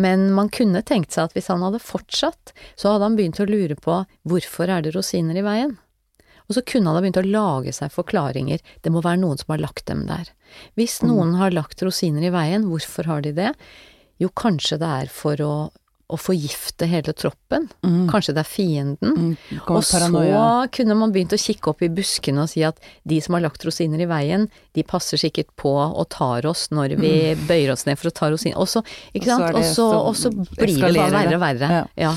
Men 0.00 0.28
man 0.36 0.52
kunne 0.52 0.84
tenkt 0.86 1.16
seg 1.16 1.28
at 1.30 1.36
hvis 1.36 1.48
han 1.52 1.64
hadde 1.64 1.80
fortsatt, 1.84 2.52
så 2.76 2.94
hadde 2.94 3.08
han 3.08 3.16
begynt 3.16 3.40
å 3.40 3.48
lure 3.48 3.76
på 3.80 4.02
hvorfor 4.28 4.72
er 4.72 4.84
det 4.84 4.92
rosiner 4.96 5.40
i 5.40 5.44
veien? 5.44 5.78
Og 6.50 6.56
så 6.56 6.64
kunne 6.66 6.90
han 6.90 6.98
ha 6.98 7.04
begynt 7.04 7.20
å 7.20 7.28
lage 7.28 7.72
seg 7.72 7.92
forklaringer. 7.94 8.60
Det 8.82 8.92
må 8.92 9.00
være 9.04 9.22
noen 9.22 9.38
som 9.40 9.52
har 9.54 9.62
lagt 9.62 9.86
dem 9.88 10.04
der. 10.08 10.32
Hvis 10.76 10.98
noen 11.06 11.36
har 11.38 11.54
lagt 11.54 11.80
rosiner 11.86 12.26
i 12.26 12.32
veien, 12.34 12.66
hvorfor 12.68 13.06
har 13.06 13.22
de 13.22 13.32
det? 13.36 13.52
Jo, 14.20 14.32
kanskje 14.36 14.80
det 14.80 14.88
er 15.04 15.12
for 15.14 15.40
å, 15.40 15.52
å 16.10 16.18
forgifte 16.20 16.86
hele 16.90 17.14
troppen. 17.16 17.68
Mm. 17.86 18.08
Kanskje 18.10 18.34
det 18.36 18.42
er 18.44 18.48
fienden. 18.50 19.14
Mm. 19.16 19.60
Og 19.66 19.76
Og 19.78 19.84
så 19.86 20.00
kunne 20.74 20.96
man 20.98 21.12
begynt 21.14 21.32
å 21.36 21.40
kikke 21.40 21.72
opp 21.72 21.82
i 21.86 21.90
buskene 21.92 22.44
og 22.44 22.50
si 22.52 22.64
at 22.66 22.80
de 23.08 23.20
som 23.24 23.36
har 23.38 23.44
lagt 23.46 23.64
rosiner 23.66 24.02
i 24.02 24.08
veien, 24.10 24.48
de 24.74 24.82
passer 24.86 25.20
sikkert 25.20 25.50
på 25.60 25.72
og 25.72 26.08
tar 26.12 26.46
oss 26.50 26.68
når 26.74 26.96
vi 27.00 27.12
bøyer 27.48 27.72
oss 27.72 27.86
ned 27.86 27.98
for 28.00 28.10
å 28.10 28.14
ta 28.14 28.30
rosiner. 28.32 28.58
Og 28.60 28.68
så, 28.68 28.82
ikke 29.14 29.30
Mm. 29.30 29.36
Sant. 29.38 29.56
Og 29.56 29.64
så, 29.64 29.86
og 30.10 30.16
så 30.16 30.30
blir 30.34 30.74
det 30.74 30.96
bare 30.96 31.10
verre 31.14 31.36
og 31.36 31.40
verre. 31.44 31.70
Ja. 31.70 31.84
Ja. 31.96 32.14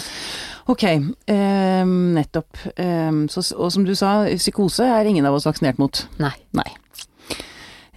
Ok, 0.72 0.84
eh, 0.88 1.84
nettopp. 1.86 2.58
Eh, 2.80 3.12
så, 3.30 3.44
og 3.58 3.72
som 3.76 3.84
du 3.86 3.94
sa, 4.00 4.24
psykose 4.40 4.86
er 4.88 5.06
ingen 5.10 5.26
av 5.26 5.36
oss 5.36 5.46
vaksinert 5.46 5.78
mot. 5.82 6.06
Nei. 6.24 6.32
Nei. 6.56 6.70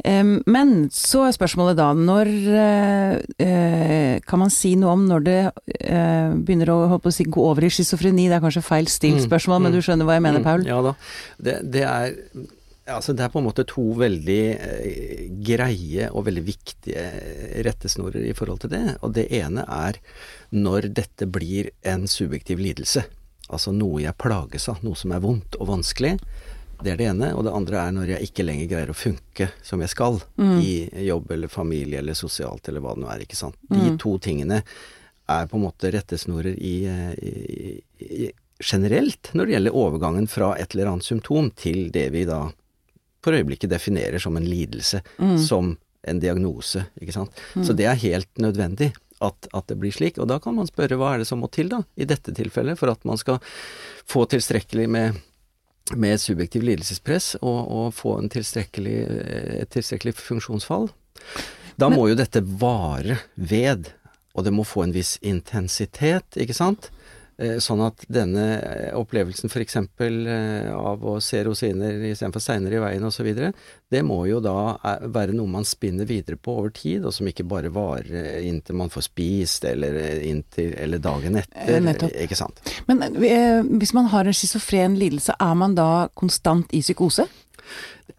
Men 0.04 0.90
så 0.92 1.22
er 1.26 1.32
spørsmålet 1.32 1.78
da, 1.78 1.86
når 1.96 2.28
eh, 2.52 3.14
eh, 3.42 4.18
Kan 4.28 4.42
man 4.42 4.50
si 4.52 4.74
noe 4.76 4.92
om 4.92 5.06
når 5.08 5.24
det 5.24 5.38
eh, 5.80 6.34
begynner 6.36 6.68
å, 6.74 6.76
å 7.00 7.12
si, 7.14 7.24
gå 7.24 7.40
over 7.48 7.64
i 7.64 7.70
schizofreni? 7.72 8.28
Det 8.28 8.36
er 8.36 8.44
kanskje 8.44 8.62
feil 8.66 8.90
stilt 8.92 9.22
Mm, 9.22 9.24
spørsmål, 9.24 9.62
men 9.64 9.72
mm, 9.72 9.78
du 9.78 9.82
skjønner 9.86 10.04
hva 10.08 10.18
jeg 10.18 10.24
mener, 10.26 10.42
Mm, 10.42 10.44
Paul? 10.44 10.66
Ja 10.68 10.82
da. 10.84 10.94
Det, 11.40 11.56
det 11.72 11.82
er 11.88 12.14
Altså, 12.86 13.16
det 13.18 13.24
er 13.24 13.32
på 13.34 13.40
en 13.40 13.48
måte 13.48 13.64
to 13.66 13.82
veldig 13.98 14.42
greie 15.42 16.06
og 16.12 16.26
veldig 16.28 16.44
viktige 16.46 17.02
rettesnorer 17.66 18.22
i 18.28 18.34
forhold 18.36 18.60
til 18.62 18.70
det. 18.76 18.82
Og 19.02 19.10
det 19.16 19.24
ene 19.34 19.64
er 19.66 19.98
når 20.54 20.86
dette 20.94 21.26
blir 21.26 21.72
en 21.82 22.06
subjektiv 22.06 22.62
lidelse. 22.62 23.02
Altså 23.50 23.72
noe 23.74 24.04
jeg 24.04 24.14
plages 24.22 24.68
av, 24.70 24.78
noe 24.86 24.94
som 24.98 25.10
er 25.16 25.24
vondt 25.24 25.58
og 25.58 25.66
vanskelig. 25.72 26.14
Det 26.82 26.92
er 26.92 26.96
det 27.00 27.06
ene. 27.10 27.32
Og 27.34 27.44
det 27.46 27.52
andre 27.56 27.76
er 27.86 27.92
når 27.96 28.06
jeg 28.14 28.28
ikke 28.28 28.44
lenger 28.46 28.68
greier 28.70 28.90
å 28.92 28.96
funke 28.96 29.50
som 29.62 29.80
jeg 29.80 29.90
skal 29.94 30.20
Mm. 30.38 30.60
i 30.62 31.06
jobb 31.06 31.30
eller 31.30 31.48
familie 31.48 31.98
eller 31.98 32.14
sosialt 32.14 32.68
eller 32.68 32.80
hva 32.80 32.94
det 32.94 33.02
nå 33.04 33.08
er. 33.14 33.20
ikke 33.26 33.36
sant. 33.36 33.56
De 33.70 33.78
Mm. 33.90 33.98
to 33.98 34.18
tingene 34.18 34.62
er 35.28 35.46
på 35.46 35.56
en 35.56 35.62
måte 35.64 35.90
rettesnorer 35.92 36.54
i, 36.58 36.84
i, 37.22 37.82
i 38.00 38.32
generelt 38.62 39.32
når 39.34 39.46
det 39.46 39.52
gjelder 39.56 39.74
overgangen 39.74 40.28
fra 40.28 40.54
et 40.56 40.74
eller 40.74 40.86
annet 40.92 41.04
symptom 41.04 41.50
til 41.56 41.90
det 41.90 42.10
vi 42.12 42.24
da 42.24 42.50
for 43.22 43.32
øyeblikket 43.34 43.68
definerer 43.70 44.20
som 44.22 44.36
en 44.36 44.44
lidelse, 44.46 45.02
Mm. 45.18 45.38
som 45.38 45.76
en 46.06 46.20
diagnose, 46.20 46.86
ikke 47.02 47.12
sant. 47.12 47.30
Så 47.64 47.74
det 47.74 47.86
er 47.86 47.96
helt 47.96 48.32
nødvendig 48.38 48.92
at, 49.20 49.48
at 49.52 49.66
det 49.66 49.76
blir 49.80 49.90
slik. 49.90 50.18
Og 50.18 50.28
da 50.28 50.38
kan 50.38 50.54
man 50.54 50.66
spørre 50.68 50.96
hva 50.96 51.14
er 51.14 51.18
det 51.18 51.26
som 51.26 51.40
må 51.40 51.50
til, 51.50 51.68
da, 51.68 51.82
i 51.98 52.04
dette 52.04 52.32
tilfellet, 52.32 52.78
for 52.78 52.88
at 52.92 53.02
man 53.04 53.16
skal 53.18 53.40
få 54.06 54.28
tilstrekkelig 54.30 54.88
med 54.88 55.16
med 55.94 56.18
subjektiv 56.20 56.64
lidelsespress 56.66 57.36
og, 57.40 57.60
og 57.70 57.94
få 57.94 58.16
en 58.20 58.30
tilstrekkelig, 58.32 58.96
et 59.62 59.70
tilstrekkelig 59.70 60.16
funksjonsfall. 60.18 60.88
Da 61.78 61.90
må 61.92 62.08
jo 62.10 62.18
dette 62.18 62.42
vare 62.42 63.20
ved, 63.36 63.92
og 64.34 64.46
det 64.46 64.54
må 64.56 64.64
få 64.66 64.86
en 64.86 64.94
viss 64.96 65.16
intensitet, 65.22 66.38
ikke 66.40 66.56
sant? 66.56 66.90
Eh, 67.38 67.58
Sånn 67.60 67.82
at 67.84 68.00
denne 68.08 68.44
eh, 68.64 68.92
opplevelsen 68.96 69.50
f.eks. 69.52 69.76
av 70.72 71.02
å 71.04 71.16
se 71.20 71.42
rosiner 71.44 71.98
istedenfor 72.08 72.40
steiner 72.40 72.72
i 72.72 72.80
veien 72.80 73.04
osv., 73.04 73.28
det 73.92 74.00
må 74.02 74.22
jo 74.30 74.38
da 74.40 74.54
eh, 74.80 75.04
være 75.12 75.34
noe 75.36 75.50
man 75.52 75.66
spinner 75.68 76.08
videre 76.08 76.38
på 76.40 76.54
over 76.62 76.72
tid, 76.74 77.04
og 77.04 77.12
som 77.12 77.28
ikke 77.28 77.44
bare 77.44 77.68
varer 77.74 78.40
inntil 78.40 78.78
man 78.80 78.88
får 78.92 79.04
spist, 79.10 79.68
eller, 79.68 79.98
inntil, 80.24 80.72
eller 80.80 81.02
dagen 81.04 81.36
Eh, 81.36 81.44
etter. 81.44 81.80
nettopp. 81.84 82.16
Ikke 82.24 82.38
sant. 82.40 82.62
Men 82.88 83.04
eh, 83.20 83.60
hvis 83.68 83.92
man 83.96 84.08
har 84.14 84.24
en 84.24 84.36
schizofren 84.36 84.96
lidelse, 84.98 85.36
er 85.36 85.54
man 85.60 85.76
da 85.76 86.08
konstant 86.16 86.72
i 86.72 86.80
psykose? 86.80 87.28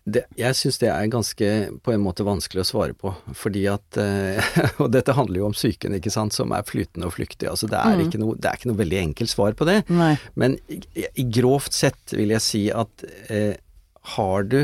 Det, 0.07 0.23
jeg 0.39 0.55
syns 0.55 0.77
det 0.79 0.87
er 0.87 1.09
ganske 1.11 1.47
på 1.83 1.91
en 1.91 2.03
måte 2.03 2.23
vanskelig 2.23 2.63
å 2.63 2.67
svare 2.69 2.95
på, 2.95 3.11
fordi 3.35 3.65
at 3.67 3.99
eh, 3.99 4.51
Og 4.83 4.91
dette 4.93 5.15
handler 5.17 5.41
jo 5.41 5.49
om 5.49 5.55
psyken, 5.55 5.97
ikke 5.97 6.13
sant, 6.13 6.35
som 6.35 6.53
er 6.55 6.63
flytende 6.67 7.09
og 7.09 7.17
flyktig. 7.17 7.49
Altså 7.51 7.67
det 7.67 7.81
er, 7.81 8.05
ikke, 8.05 8.21
noe, 8.21 8.37
det 8.39 8.47
er 8.47 8.59
ikke 8.59 8.71
noe 8.71 8.79
veldig 8.79 9.01
enkelt 9.01 9.33
svar 9.33 9.57
på 9.59 9.67
det. 9.67 9.81
Nei. 9.91 10.13
Men 10.39 10.55
i, 10.71 10.79
i 11.07 11.27
grovt 11.27 11.75
sett 11.75 12.15
vil 12.15 12.31
jeg 12.37 12.45
si 12.45 12.63
at 12.71 13.03
eh, 13.27 13.57
har 14.15 14.47
du 14.47 14.61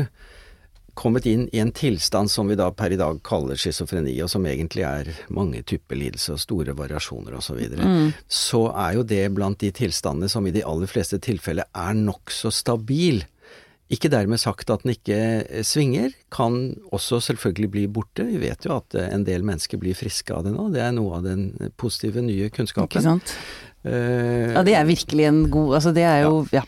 kommet 0.94 1.26
inn 1.26 1.48
i 1.52 1.58
en 1.58 1.72
tilstand 1.74 2.30
som 2.30 2.48
vi 2.48 2.56
da 2.58 2.70
per 2.72 2.94
i 2.94 2.98
dag 2.98 3.18
kaller 3.26 3.58
schizofreni, 3.58 4.14
og 4.22 4.30
som 4.30 4.46
egentlig 4.46 4.84
er 4.86 5.10
mange 5.34 5.62
typer 5.66 5.98
lidelser 5.98 6.36
og 6.36 6.42
store 6.42 6.76
variasjoner 6.78 7.34
osv., 7.34 7.50
så, 7.50 7.56
videre, 7.58 7.88
så 8.30 8.62
er 8.70 8.98
jo 8.98 9.06
det 9.10 9.24
blant 9.34 9.60
de 9.60 9.72
tilstandene 9.74 10.30
som 10.30 10.46
i 10.46 10.54
de 10.54 10.64
aller 10.64 10.90
fleste 10.90 11.18
tilfeller 11.22 11.66
er 11.74 11.98
nokså 11.98 12.52
stabil. 12.54 13.24
Ikke 13.92 14.08
dermed 14.08 14.40
sagt 14.40 14.70
at 14.72 14.84
den 14.84 14.94
ikke 14.94 15.18
eh, 15.44 15.64
svinger, 15.66 16.14
kan 16.32 16.72
også 16.94 17.20
selvfølgelig 17.26 17.70
bli 17.74 17.84
borte. 17.92 18.24
Vi 18.24 18.40
vet 18.40 18.64
jo 18.64 18.78
at 18.78 18.96
eh, 18.96 19.10
en 19.12 19.26
del 19.26 19.44
mennesker 19.44 19.80
blir 19.80 19.96
friske 19.98 20.32
av 20.32 20.46
det 20.46 20.54
nå, 20.54 20.70
det 20.72 20.80
er 20.86 20.94
noe 20.96 21.18
av 21.18 21.26
den 21.26 21.50
positive 21.80 22.24
nye 22.24 22.48
kunnskapen. 22.54 22.88
Ikke 22.88 23.04
sant? 23.04 23.36
Uh, 23.84 24.54
Ja, 24.54 24.62
det 24.64 24.72
er 24.78 24.86
virkelig 24.88 25.26
en 25.28 25.42
god 25.52 25.74
Altså, 25.76 25.90
det 25.92 26.06
er 26.08 26.22
jo 26.24 26.46
Ja. 26.54 26.62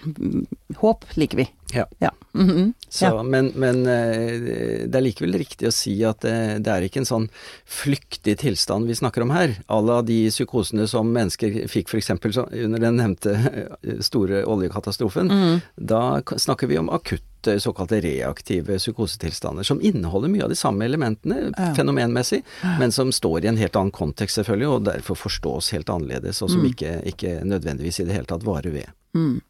Håp 0.82 1.06
liker 1.16 1.40
vi. 1.40 1.46
Ja. 1.74 1.86
Ja. 2.00 2.10
Mhm. 2.34 2.74
Så, 2.88 3.04
Ja. 3.06 3.22
Men, 3.22 3.52
men 3.56 3.86
eh, 3.86 4.86
det 4.86 4.94
er 4.94 5.02
likevel 5.04 5.34
riktig 5.40 5.68
å 5.68 5.72
si 5.74 5.96
at 6.04 6.20
det, 6.22 6.62
det 6.64 6.70
er 6.72 6.84
ikke 6.86 7.00
en 7.02 7.08
sånn 7.08 7.28
flyktig 7.66 8.36
tilstand 8.38 8.86
vi 8.86 8.94
snakker 8.94 9.22
om 9.24 9.30
her. 9.34 9.56
À 9.68 9.80
la 9.82 10.00
de 10.06 10.28
psykosene 10.30 10.86
som 10.88 11.10
mennesker 11.12 11.64
fikk 11.68 11.90
f.eks. 11.90 12.10
under 12.36 12.78
den 12.78 12.96
nevnte 13.00 13.34
eh, 13.82 13.98
store 14.04 14.44
oljekatastrofen. 14.46 15.30
Mm. 15.32 15.60
Da 15.76 16.20
snakker 16.36 16.70
vi 16.70 16.78
om 16.78 16.90
akutte, 16.92 17.56
såkalte 17.62 18.00
reaktive 18.02 18.78
psykosetilstander, 18.80 19.62
som 19.66 19.80
inneholder 19.80 20.28
mye 20.32 20.44
av 20.46 20.50
de 20.50 20.58
samme 20.58 20.84
elementene 20.84 21.52
Ja. 21.56 21.72
fenomenmessig, 21.76 22.42
men 22.80 22.92
som 22.92 23.12
står 23.14 23.44
i 23.44 23.48
en 23.52 23.56
helt 23.60 23.76
annen 23.78 23.92
kontekst 23.94 24.38
selvfølgelig, 24.40 24.68
og 24.68 24.84
derfor 24.88 25.14
forstås 25.18 25.70
helt 25.76 25.90
annerledes, 25.92 26.42
og 26.42 26.50
som 26.50 26.64
ikke, 26.66 27.00
ikke 27.06 27.40
nødvendigvis 27.46 28.00
i 28.02 28.04
det 28.08 28.16
hele 28.18 28.26
tatt 28.30 28.42
varer 28.46 28.72
ved. 28.74 28.90
Mm. 29.16 29.40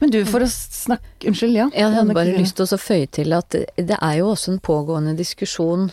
Men 0.00 0.12
du, 0.14 0.22
for 0.28 0.44
å 0.44 0.48
snakke 0.48 1.28
Unnskyld, 1.28 1.58
ja? 1.58 1.68
Jeg 1.76 1.92
hadde 1.94 2.16
bare 2.16 2.38
lyst 2.38 2.56
til 2.58 2.66
å 2.66 2.80
føye 2.80 3.10
til 3.12 3.36
at 3.36 3.54
det 3.76 3.98
er 3.98 4.16
jo 4.18 4.32
også 4.32 4.54
en 4.54 4.62
pågående 4.64 5.14
diskusjon 5.18 5.90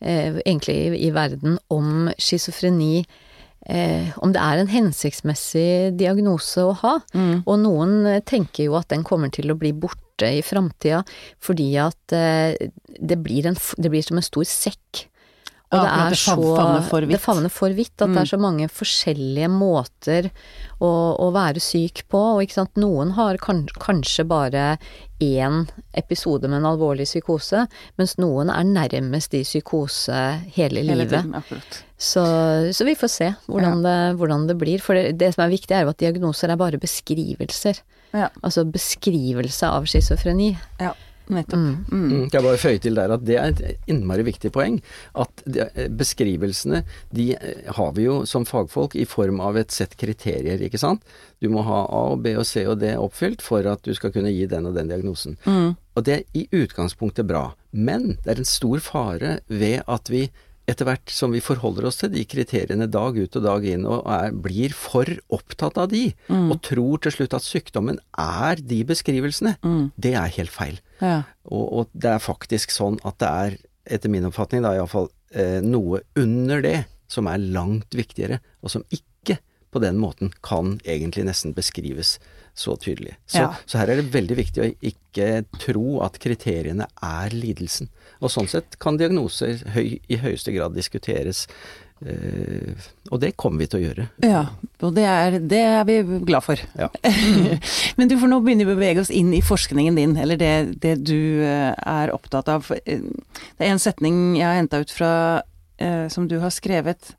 eh, 0.00 0.40
egentlig 0.40 0.78
i, 0.86 1.04
i 1.08 1.12
verden 1.14 1.58
om 1.74 2.08
schizofreni. 2.16 3.04
Eh, 3.64 4.10
om 4.20 4.32
det 4.34 4.42
er 4.44 4.60
en 4.60 4.68
hensiktsmessig 4.68 5.94
diagnose 5.96 6.64
å 6.64 6.74
ha. 6.82 6.98
Mm. 7.16 7.44
Og 7.44 7.60
noen 7.62 7.94
eh, 8.10 8.22
tenker 8.26 8.68
jo 8.68 8.76
at 8.80 8.90
den 8.92 9.04
kommer 9.06 9.32
til 9.32 9.52
å 9.52 9.58
bli 9.60 9.72
borte 9.72 10.28
i 10.28 10.42
framtida 10.44 11.00
fordi 11.42 11.70
at 11.80 12.14
eh, 12.14 12.68
det, 13.00 13.18
blir 13.24 13.48
en, 13.48 13.56
det 13.80 13.92
blir 13.92 14.04
som 14.04 14.20
en 14.20 14.26
stor 14.26 14.48
sekk. 14.48 15.06
Og 15.74 15.86
Ja, 15.88 16.08
det 16.10 16.18
så. 16.20 16.34
Det 17.10 17.20
favner 17.22 17.50
for 17.50 17.74
vidt. 17.74 17.94
At 17.98 18.12
det 18.14 18.22
er 18.22 18.30
så 18.30 18.38
mange 18.40 18.68
forskjellige 18.70 19.48
måter 19.50 20.28
å, 20.78 20.90
å 21.18 21.30
være 21.34 21.62
syk 21.62 22.04
på. 22.12 22.20
Og 22.38 22.74
noen 22.78 23.14
har 23.18 23.38
kan, 23.42 23.64
kanskje 23.82 24.26
bare 24.28 24.76
én 25.24 25.64
episode 25.96 26.48
med 26.50 26.60
en 26.60 26.68
alvorlig 26.72 27.06
psykose, 27.08 27.64
mens 27.98 28.16
noen 28.20 28.50
er 28.52 28.66
nærmest 28.66 29.34
i 29.34 29.42
psykose 29.46 30.20
hele, 30.54 30.82
Hele 30.84 31.04
livet. 31.04 31.24
tiden. 31.24 31.64
Så, 31.96 32.24
så 32.74 32.86
vi 32.86 32.96
får 32.98 33.10
se 33.12 33.30
hvordan, 33.46 33.82
det, 33.86 33.96
hvordan 34.20 34.46
det 34.50 34.58
blir. 34.60 34.82
For 34.82 34.98
det, 34.98 35.16
det 35.22 35.32
som 35.34 35.46
er 35.46 35.54
viktig, 35.54 35.74
er 35.74 35.86
jo 35.86 35.94
at 35.94 36.02
diagnoser 36.02 36.52
er 36.52 36.60
bare 36.60 36.80
beskrivelser. 36.82 37.80
Ja. 38.14 38.28
Altså 38.42 38.66
beskrivelse 38.68 39.70
av 39.70 39.90
schizofreni. 39.90 40.54
ja. 40.82 40.94
Nettopp. 41.32 41.58
Mm. 41.58 41.76
Mm. 41.88 42.04
Mm. 42.10 42.24
Jeg 42.32 42.44
bare 42.44 42.60
føye 42.60 42.80
til 42.84 42.98
der 42.98 43.14
at 43.14 43.24
det 43.24 43.36
er 43.40 43.52
et 43.52 43.90
innmari 43.90 44.26
viktig 44.26 44.50
poeng. 44.54 44.80
At 45.16 45.44
eh, 45.48 45.86
beskrivelsene 45.88 46.82
de 47.16 47.30
eh, 47.36 47.70
har 47.76 47.94
vi 47.96 48.06
jo 48.08 48.20
som 48.28 48.46
fagfolk 48.48 48.96
i 49.00 49.06
form 49.08 49.40
av 49.44 49.58
et 49.60 49.72
sett 49.74 49.96
kriterier, 50.00 50.60
ikke 50.66 50.80
sant. 50.80 51.04
Du 51.40 51.48
må 51.52 51.64
ha 51.66 51.84
A 51.84 52.02
og 52.14 52.24
B 52.24 52.34
og 52.38 52.46
C 52.48 52.66
og 52.68 52.80
D 52.82 52.94
oppfylt 53.00 53.44
for 53.44 53.66
at 53.70 53.84
du 53.86 53.94
skal 53.96 54.12
kunne 54.14 54.32
gi 54.34 54.44
den 54.50 54.68
og 54.68 54.76
den 54.76 54.92
diagnosen. 54.92 55.38
Mm. 55.48 55.74
Og 55.94 56.06
det 56.06 56.16
er 56.18 56.24
i 56.36 56.48
utgangspunktet 56.64 57.28
bra. 57.28 57.50
Men 57.72 58.18
det 58.24 58.34
er 58.34 58.42
en 58.42 58.48
stor 58.48 58.82
fare 58.84 59.38
ved 59.48 59.82
at 59.90 60.10
vi 60.12 60.28
etter 60.70 60.86
hvert 60.88 61.12
som 61.12 61.34
vi 61.34 61.42
forholder 61.44 61.84
oss 61.90 61.98
til 62.00 62.08
de 62.14 62.22
kriteriene 62.24 62.86
dag 62.88 63.18
ut 63.18 63.36
og 63.36 63.42
dag 63.44 63.66
inn, 63.68 63.84
og 63.84 64.06
er, 64.08 64.30
blir 64.32 64.72
for 64.72 65.04
opptatt 65.34 65.76
av 65.82 65.90
de, 65.92 66.06
og 66.30 66.56
tror 66.64 67.02
til 67.04 67.12
slutt 67.18 67.36
at 67.36 67.44
sykdommen 67.44 67.98
er 68.16 68.56
de 68.64 68.80
beskrivelsene, 68.88 69.56
Mm. 69.64 69.92
det 70.00 70.14
er 70.16 70.32
helt 70.38 70.50
feil. 70.54 70.80
Ja. 71.00 71.22
Og, 71.44 71.64
og 71.72 71.88
det 71.92 72.14
er 72.14 72.22
faktisk 72.24 72.72
sånn 72.72 72.96
at 73.04 73.18
det 73.20 73.28
er, 73.28 73.58
etter 73.98 74.08
min 74.08 74.24
oppfatning 74.24 74.64
da 74.64 74.72
iallfall, 74.78 75.10
eh, 75.36 75.60
noe 75.60 76.00
under 76.16 76.62
det 76.64 76.78
som 77.12 77.28
er 77.28 77.38
langt 77.38 77.92
viktigere, 77.92 78.40
og 78.64 78.72
som 78.72 78.84
ikke 78.90 79.38
på 79.74 79.80
den 79.82 79.98
måten 80.00 80.32
kan 80.42 80.78
egentlig 80.86 81.26
nesten 81.28 81.52
beskrives 81.52 82.16
så 82.54 82.76
tydelig. 82.78 83.16
Så, 83.26 83.38
Ja. 83.42 83.54
så 83.66 83.78
her 83.78 83.90
er 83.90 83.96
det 84.00 84.12
veldig 84.14 84.36
viktig 84.38 84.62
å 84.62 84.72
ikke 84.80 85.44
tro 85.58 86.00
at 86.06 86.18
kriteriene 86.22 86.86
er 87.02 87.34
lidelsen. 87.34 87.88
Og 88.22 88.30
sånn 88.30 88.48
sett 88.48 88.78
kan 88.78 88.96
diagnoser 88.96 89.58
høy, 89.74 89.98
i 90.08 90.16
høyeste 90.22 90.54
grad 90.54 90.74
diskuteres, 90.74 91.46
Uh, 92.04 92.74
og 93.14 93.20
det 93.22 93.30
kommer 93.38 93.62
vi 93.62 93.66
til 93.70 93.78
å 93.78 93.84
gjøre. 93.84 94.04
Ja, 94.26 94.40
og 94.84 94.96
det 94.96 95.04
er, 95.08 95.36
det 95.38 95.60
er 95.62 95.84
vi 95.88 95.94
glad 96.26 96.44
for. 96.44 96.60
Ja. 96.76 96.88
Men 97.96 98.10
du, 98.10 98.16
for 98.18 98.28
nå 98.28 98.40
begynner 98.44 98.66
vi 98.68 98.74
å 98.74 98.76
bevege 98.76 99.00
oss 99.00 99.12
inn 99.14 99.30
i 99.32 99.40
forskningen 99.40 99.96
din, 99.96 100.16
eller 100.20 100.36
det, 100.36 100.50
det 100.82 100.98
du 101.06 101.40
eh, 101.46 101.70
er 101.72 102.12
opptatt 102.12 102.50
av. 102.50 102.66
Eh, 102.84 103.06
Det 103.56 103.64
er 103.64 103.72
en 103.72 103.80
setning 103.80 104.34
jeg 104.36 104.44
har 104.44 104.58
henta 104.58 104.82
ut 104.82 104.92
fra 104.92 105.12
uh, 105.40 106.06
som 106.12 106.28
du 106.28 106.40
har 106.42 106.52
skrevet, 106.52 107.14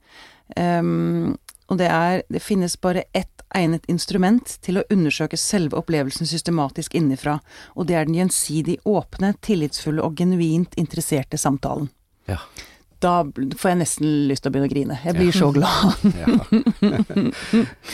Ehm, 0.55 1.37
og 1.69 1.79
det 1.81 1.89
er 1.89 2.21
det 2.29 2.43
finnes 2.43 2.77
bare 2.81 3.05
ett 3.13 3.31
egnet 3.55 3.85
instrument 3.91 4.57
til 4.65 4.79
å 4.79 4.85
undersøke 4.91 5.37
selve 5.39 5.79
opplevelsen 5.79 6.27
systematisk 6.29 6.95
innenfra, 6.97 7.39
og 7.75 7.89
det 7.89 7.97
er 7.97 8.07
den 8.07 8.19
gjensidig 8.19 8.79
åpne, 8.85 9.33
tillitsfulle 9.45 10.03
og 10.03 10.17
genuint 10.19 10.75
interesserte 10.81 11.39
samtalen. 11.41 11.89
Ja. 12.29 12.41
Da 13.03 13.19
får 13.59 13.69
jeg 13.69 13.79
nesten 13.81 14.11
lyst 14.29 14.45
til 14.45 14.49
å 14.49 14.53
begynne 14.55 14.69
å 14.69 14.71
grine. 14.71 14.97
Jeg 15.03 15.17
blir 15.17 15.35
så 15.35 15.51
glad. 15.53 15.93
Ja. 16.15 16.31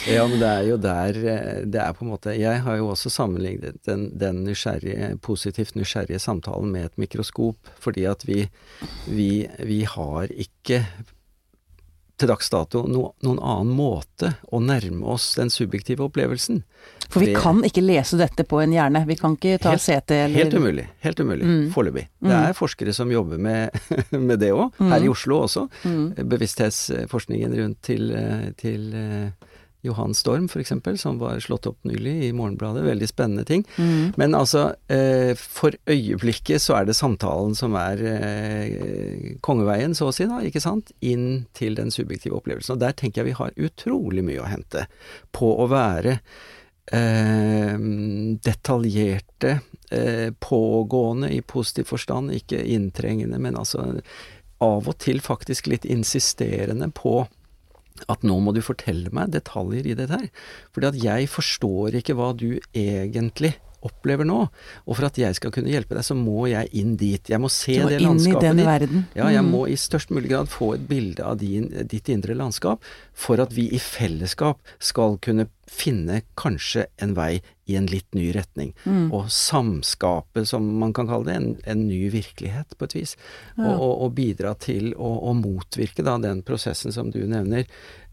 ja, 0.06 0.22
men 0.28 0.38
det 0.40 0.48
er 0.48 0.66
jo 0.66 0.76
der 0.80 1.16
eh, 1.16 1.62
Det 1.68 1.80
er 1.80 1.94
på 1.96 2.04
en 2.04 2.10
måte 2.12 2.34
Jeg 2.36 2.60
har 2.64 2.76
jo 2.78 2.90
også 2.92 3.10
sammenlignet 3.12 3.80
den, 3.88 4.04
den 4.18 4.42
nysgjerrige, 4.46 5.16
positivt 5.24 5.74
nysgjerrige 5.78 6.20
samtalen 6.22 6.70
med 6.72 6.86
et 6.86 7.00
mikroskop, 7.02 7.72
fordi 7.82 8.06
at 8.08 8.24
vi, 8.28 8.44
vi, 9.10 9.30
vi 9.58 9.82
har 9.88 10.32
ikke 10.32 10.84
til 12.22 12.30
dags 12.30 12.48
dato 12.52 12.84
no, 12.88 13.08
noen 13.26 13.40
annen 13.42 13.72
måte 13.76 14.32
å 14.54 14.60
nærme 14.62 15.02
oss 15.12 15.32
den 15.38 15.50
subjektive 15.52 16.04
opplevelsen. 16.06 16.62
For 17.12 17.20
vi 17.20 17.32
Det- 17.32 17.42
kan 17.42 17.60
ikke 17.66 17.82
lese 17.84 18.16
dette 18.16 18.46
på 18.48 18.62
en 18.62 18.72
hjerne. 18.72 19.04
Vi 19.06 19.16
kan 19.18 19.34
ikke 19.36 19.58
ta 19.60 19.74
Helt- 19.74 19.82
CT 19.82 20.10
eller 20.16 20.38
Helt 20.44 20.54
umulig. 20.54 20.86
Helt 21.04 21.20
umulig. 21.20 21.44
Mm. 21.44 21.70
Foreløpig. 21.74 22.06
Det 22.22 22.30
er 22.38 22.52
forskere 22.56 22.94
som 22.94 23.10
jobber 23.12 23.38
med, 23.38 23.70
med 24.12 24.38
det 24.40 24.52
òg, 24.54 24.72
her 24.78 25.02
i 25.04 25.08
Oslo 25.12 25.42
også. 25.44 25.66
Mm. 25.84 26.14
Bevissthetsforskningen 26.28 27.54
rundt 27.58 27.82
til, 27.82 28.08
til 28.56 28.92
eh, 28.94 29.30
Johan 29.82 30.14
Storm 30.14 30.44
f.eks., 30.46 30.72
som 31.00 31.18
var 31.18 31.40
slått 31.42 31.66
opp 31.66 31.84
nylig 31.84 32.14
i 32.28 32.32
Morgenbladet. 32.32 32.84
Veldig 32.86 33.08
spennende 33.10 33.44
ting. 33.44 33.64
Mm. 33.76 34.12
Men 34.16 34.36
altså, 34.38 34.74
eh, 34.86 35.34
for 35.38 35.74
øyeblikket 35.90 36.62
så 36.62 36.78
er 36.78 36.86
det 36.86 36.96
samtalen 36.98 37.56
som 37.58 37.74
er 37.78 38.02
eh, 38.06 39.34
kongeveien, 39.42 39.96
så 39.98 40.10
å 40.10 40.14
si, 40.14 40.28
da, 40.30 40.38
ikke 40.46 40.62
sant? 40.62 40.94
Inn 41.02 41.46
til 41.58 41.78
den 41.78 41.90
subjektive 41.94 42.38
opplevelsen. 42.38 42.76
Og 42.76 42.84
der 42.84 42.94
tenker 42.94 43.22
jeg 43.22 43.32
vi 43.32 43.38
har 43.40 43.58
utrolig 43.58 44.26
mye 44.26 44.44
å 44.44 44.50
hente 44.50 44.86
på 45.34 45.50
å 45.64 45.66
være 45.72 46.18
eh, 46.92 47.74
detaljerte, 48.46 49.58
eh, 49.90 50.30
pågående 50.38 51.34
i 51.34 51.42
positiv 51.42 51.90
forstand, 51.90 52.30
ikke 52.38 52.62
inntrengende, 52.62 53.42
men 53.42 53.58
altså 53.58 53.90
av 54.62 54.86
og 54.86 54.98
til 55.02 55.18
faktisk 55.18 55.66
litt 55.72 55.84
insisterende 55.90 56.86
på 56.94 57.24
at 58.12 58.24
nå 58.26 58.38
må 58.42 58.54
du 58.54 58.62
fortelle 58.64 59.12
meg 59.14 59.34
detaljer 59.34 59.88
i 59.88 59.96
dette 59.98 60.18
her. 60.18 60.30
Fordi 60.74 60.90
at 60.92 61.02
jeg 61.02 61.30
forstår 61.32 61.98
ikke 62.00 62.16
hva 62.18 62.32
du 62.36 62.56
egentlig 62.72 63.54
opplever 63.82 64.24
nå. 64.28 64.40
Og 64.86 64.96
for 64.96 65.06
at 65.08 65.18
jeg 65.18 65.34
skal 65.38 65.50
kunne 65.54 65.70
hjelpe 65.72 65.94
deg, 65.98 66.04
så 66.06 66.14
må 66.18 66.46
jeg 66.50 66.68
inn 66.78 66.96
dit. 67.00 67.30
Jeg 67.32 67.40
må 67.42 67.50
se 67.50 67.78
må 67.82 67.88
det 67.90 68.00
inn 68.00 68.20
i 68.20 68.32
den 68.40 68.56
ditt. 68.62 68.66
verden. 68.66 69.06
Ja, 69.18 69.28
jeg 69.28 69.42
Mm. 69.44 69.50
må 69.50 69.64
i 69.68 69.74
størst 69.76 70.10
mulig 70.10 70.30
grad 70.30 70.48
få 70.48 70.74
et 70.74 70.86
bilde 70.88 71.20
av 71.24 71.38
din, 71.38 71.68
ditt 71.90 72.08
indre 72.08 72.34
landskap, 72.34 72.80
for 73.12 73.40
at 73.40 73.52
vi 73.52 73.68
i 73.74 73.78
fellesskap 73.78 74.58
skal 74.78 75.18
kunne 75.18 75.48
finne 75.66 76.22
kanskje 76.36 76.86
en 77.00 77.14
vei 77.14 77.40
i 77.66 77.76
en 77.76 77.86
litt 77.86 78.12
ny 78.14 78.32
retning. 78.34 78.74
Mm. 78.84 79.10
Og 79.12 79.30
samskape, 79.30 80.44
som 80.46 80.66
man 80.78 80.92
kan 80.92 81.06
kalle 81.08 81.24
det, 81.30 81.36
en, 81.38 81.50
en 81.64 81.84
ny 81.88 82.10
virkelighet, 82.12 82.76
på 82.78 82.84
et 82.88 82.94
vis. 82.98 83.16
Ja. 83.56 83.70
Og, 83.70 83.80
og, 83.80 83.94
og 84.06 84.14
bidra 84.18 84.54
til 84.58 84.92
å, 84.94 85.12
å 85.30 85.34
motvirke 85.38 86.04
da 86.04 86.18
den 86.22 86.42
prosessen 86.46 86.92
som 86.94 87.10
du 87.14 87.22
nevner, 87.26 87.64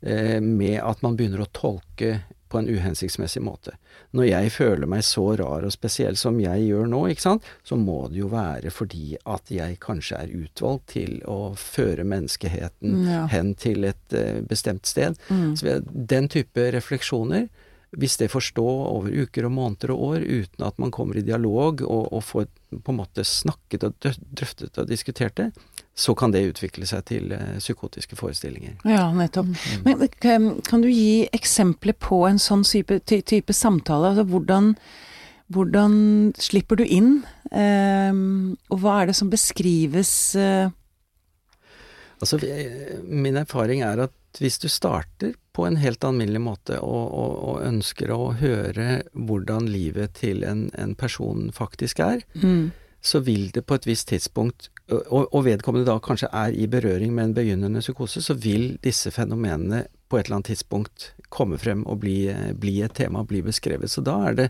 eh, 0.01 0.39
med 0.39 0.79
at 0.81 1.01
man 1.05 1.17
begynner 1.19 1.43
å 1.45 1.51
tolke 1.51 2.21
på 2.49 2.59
en 2.59 2.69
uhensiktsmessig 2.69 3.41
måte. 3.45 3.75
Når 4.17 4.25
jeg 4.29 4.51
føler 4.55 4.89
meg 4.89 5.03
så 5.05 5.25
rar 5.39 5.65
og 5.67 5.73
spesiell 5.73 6.17
som 6.17 6.39
jeg 6.41 6.65
gjør 6.67 6.89
nå, 6.89 7.03
ikke 7.13 7.25
sant, 7.27 7.47
så 7.63 7.77
må 7.77 8.07
det 8.09 8.21
jo 8.23 8.29
være 8.31 8.71
fordi 8.73 9.13
at 9.29 9.51
jeg 9.53 9.77
kanskje 9.83 10.19
er 10.23 10.35
utvalgt 10.41 10.87
til 10.95 11.19
å 11.29 11.53
føre 11.59 12.05
menneskeheten 12.09 13.03
Ja. 13.05 13.23
hen 13.31 13.53
til 13.55 13.85
et 13.85 14.15
uh, 14.17 14.41
bestemt 14.41 14.85
sted. 14.89 15.17
Mm. 15.29 15.55
Så 15.55 15.79
den 15.85 16.29
type 16.29 16.69
refleksjoner, 16.73 17.47
hvis 17.97 18.17
det 18.21 18.29
får 18.29 18.43
stå 18.51 18.65
over 18.69 19.09
uker 19.09 19.47
og 19.47 19.51
måneder 19.55 19.91
og 19.95 20.01
år 20.11 20.25
uten 20.25 20.65
at 20.65 20.77
man 20.77 20.91
kommer 20.93 21.17
i 21.17 21.25
dialog 21.25 21.81
og, 21.81 22.13
og 22.13 22.23
får 22.23 22.45
på 22.69 22.93
en 22.93 22.99
måte 22.99 23.23
snakket 23.25 23.87
og 23.87 23.95
drøftet 24.03 24.77
og 24.77 24.89
diskutert 24.89 25.39
det, 25.41 25.47
så 25.95 26.15
kan 26.15 26.31
det 26.31 26.45
utvikle 26.47 26.87
seg 26.87 27.03
til 27.09 27.33
eh, 27.35 27.57
psykotiske 27.59 28.15
forestillinger. 28.15 28.77
Ja, 28.87 29.09
nettopp. 29.15 29.51
Men 29.83 30.05
kan, 30.21 30.83
du 30.83 30.87
gi 30.87 31.27
eksempler 31.35 31.97
på 31.99 32.23
en 32.29 32.39
sånn 32.39 32.63
type, 32.67 33.01
ty, 33.03 33.19
type 33.21 33.55
samtale? 33.55 34.13
Altså 34.13 34.23
hvordan, 34.29 34.73
hvordan 35.51 35.97
slipper 36.39 36.79
du 36.79 36.85
inn? 36.85 37.17
Ehm, 37.51 38.55
og 38.69 38.83
hva 38.83 39.01
er 39.01 39.11
det 39.11 39.17
som 39.19 39.31
beskrives 39.31 40.13
uh... 40.39 40.69
Altså, 42.19 42.35
min 43.07 43.37
erfaring 43.39 43.79
er 43.87 44.01
at 44.03 44.39
hvis 44.43 44.59
du 44.59 44.67
starter 44.71 45.37
på 45.55 45.65
en 45.65 45.79
helt 45.79 46.03
alminnelig 46.03 46.41
måte 46.43 46.79
og, 46.83 47.13
og, 47.15 47.37
og 47.49 47.61
ønsker 47.67 48.11
å 48.11 48.33
høre 48.39 49.01
hvordan 49.15 49.69
livet 49.71 50.17
til 50.19 50.43
en, 50.47 50.67
en 50.79 50.95
person 50.99 51.47
faktisk 51.55 52.03
er, 52.03 52.23
mm, 52.35 52.69
så 53.01 53.23
vil 53.23 53.49
det 53.55 53.63
på 53.65 53.79
et 53.79 53.87
visst 53.87 54.11
tidspunkt, 54.11 54.69
og, 54.89 55.29
og 55.35 55.45
vedkommende 55.45 55.87
da 55.87 55.99
kanskje 56.03 56.29
er 56.33 56.55
i 56.55 56.67
berøring 56.71 57.13
med 57.15 57.29
en 57.29 57.37
begynnende 57.37 57.83
psykose, 57.83 58.21
så 58.25 58.33
vil 58.33 58.75
disse 58.83 59.11
fenomenene 59.13 59.85
på 60.09 60.17
et 60.17 60.27
eller 60.27 60.39
annet 60.39 60.51
tidspunkt 60.55 61.11
komme 61.29 61.59
frem 61.61 61.83
og 61.85 62.01
bli, 62.01 62.23
bli 62.57 62.79
et 62.81 62.95
tema, 62.97 63.21
bli 63.27 63.43
beskrevet. 63.45 63.91
Så 63.93 64.01
da 64.05 64.17
er 64.29 64.37
det 64.39 64.47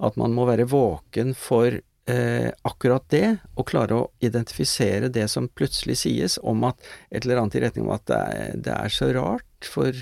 at 0.00 0.16
man 0.20 0.32
må 0.32 0.46
være 0.48 0.68
våken 0.72 1.34
for 1.36 1.76
eh, 1.76 2.50
akkurat 2.64 3.04
det, 3.12 3.26
og 3.56 3.68
klare 3.68 3.98
å 3.98 4.06
identifisere 4.24 5.12
det 5.12 5.28
som 5.30 5.50
plutselig 5.52 5.98
sies 6.06 6.38
om 6.42 6.64
at 6.70 6.80
et 7.10 7.26
eller 7.26 7.42
annet 7.42 7.58
i 7.60 7.66
retning 7.66 7.84
om 7.88 7.92
at 7.98 8.06
det 8.08 8.22
er, 8.22 8.56
det 8.64 8.78
er 8.78 8.96
så 8.96 9.12
rart, 9.18 9.68
for 9.68 9.92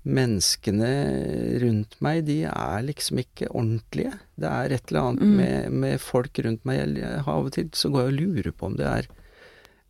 menneskene 0.00 0.90
rundt 1.60 1.98
meg, 2.00 2.22
de 2.24 2.38
er 2.48 2.84
liksom 2.86 3.20
ikke 3.20 3.50
ordentlige. 3.52 4.14
Det 4.40 4.48
er 4.48 4.72
et 4.72 4.90
eller 4.90 5.10
annet 5.10 5.26
Mm. 5.26 5.34
med, 5.36 5.72
med 5.72 6.00
folk 6.00 6.38
rundt 6.44 6.64
meg. 6.64 6.78
Jeg, 6.80 6.94
jeg 7.02 7.24
av 7.26 7.44
og 7.46 7.52
til 7.52 7.68
så 7.76 7.90
går 7.92 8.06
jeg 8.06 8.12
og 8.12 8.20
lurer 8.20 8.52
på 8.56 8.66
om 8.70 8.78
det 8.80 8.86
er 8.88 9.10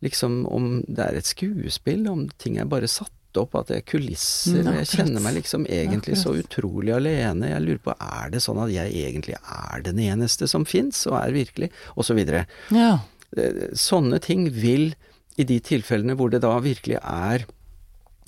liksom 0.01 0.45
om 0.49 0.81
det 0.87 1.05
er 1.05 1.17
et 1.19 1.25
skuespill, 1.29 2.07
om 2.09 2.27
ting 2.41 2.57
er 2.57 2.65
bare 2.65 2.87
satt 2.89 3.11
opp, 3.39 3.53
at 3.55 3.67
det 3.71 3.77
er 3.77 3.85
kulisser. 3.87 4.59
Mm, 4.65 4.73
jeg 4.81 4.87
kjenner 4.91 5.21
meg 5.23 5.37
liksom 5.37 5.63
egentlig 5.71 6.17
så 6.19 6.33
utrolig 6.35 6.91
alene. 6.97 7.47
Jeg 7.53 7.63
lurer 7.63 7.79
på 7.85 7.93
er 7.95 8.29
det 8.33 8.41
sånn 8.43 8.59
at 8.65 8.73
jeg 8.73 8.91
egentlig 9.05 9.37
er 9.39 9.81
den 9.85 10.01
eneste 10.03 10.49
som 10.51 10.65
fins, 10.67 11.05
og 11.07 11.15
er 11.21 11.31
virkelig, 11.31 11.69
og 11.95 12.03
så 12.03 12.13
videre. 12.17 12.45
Ja. 12.75 12.97
Eh, 13.37 13.69
Sånne 13.73 14.19
ting 14.19 14.49
vil, 14.51 14.93
i 15.39 15.45
de 15.47 15.61
tilfellene 15.63 16.17
hvor 16.19 16.29
det 16.33 16.41
da 16.43 16.57
virkelig 16.59 16.97
er 16.99 17.45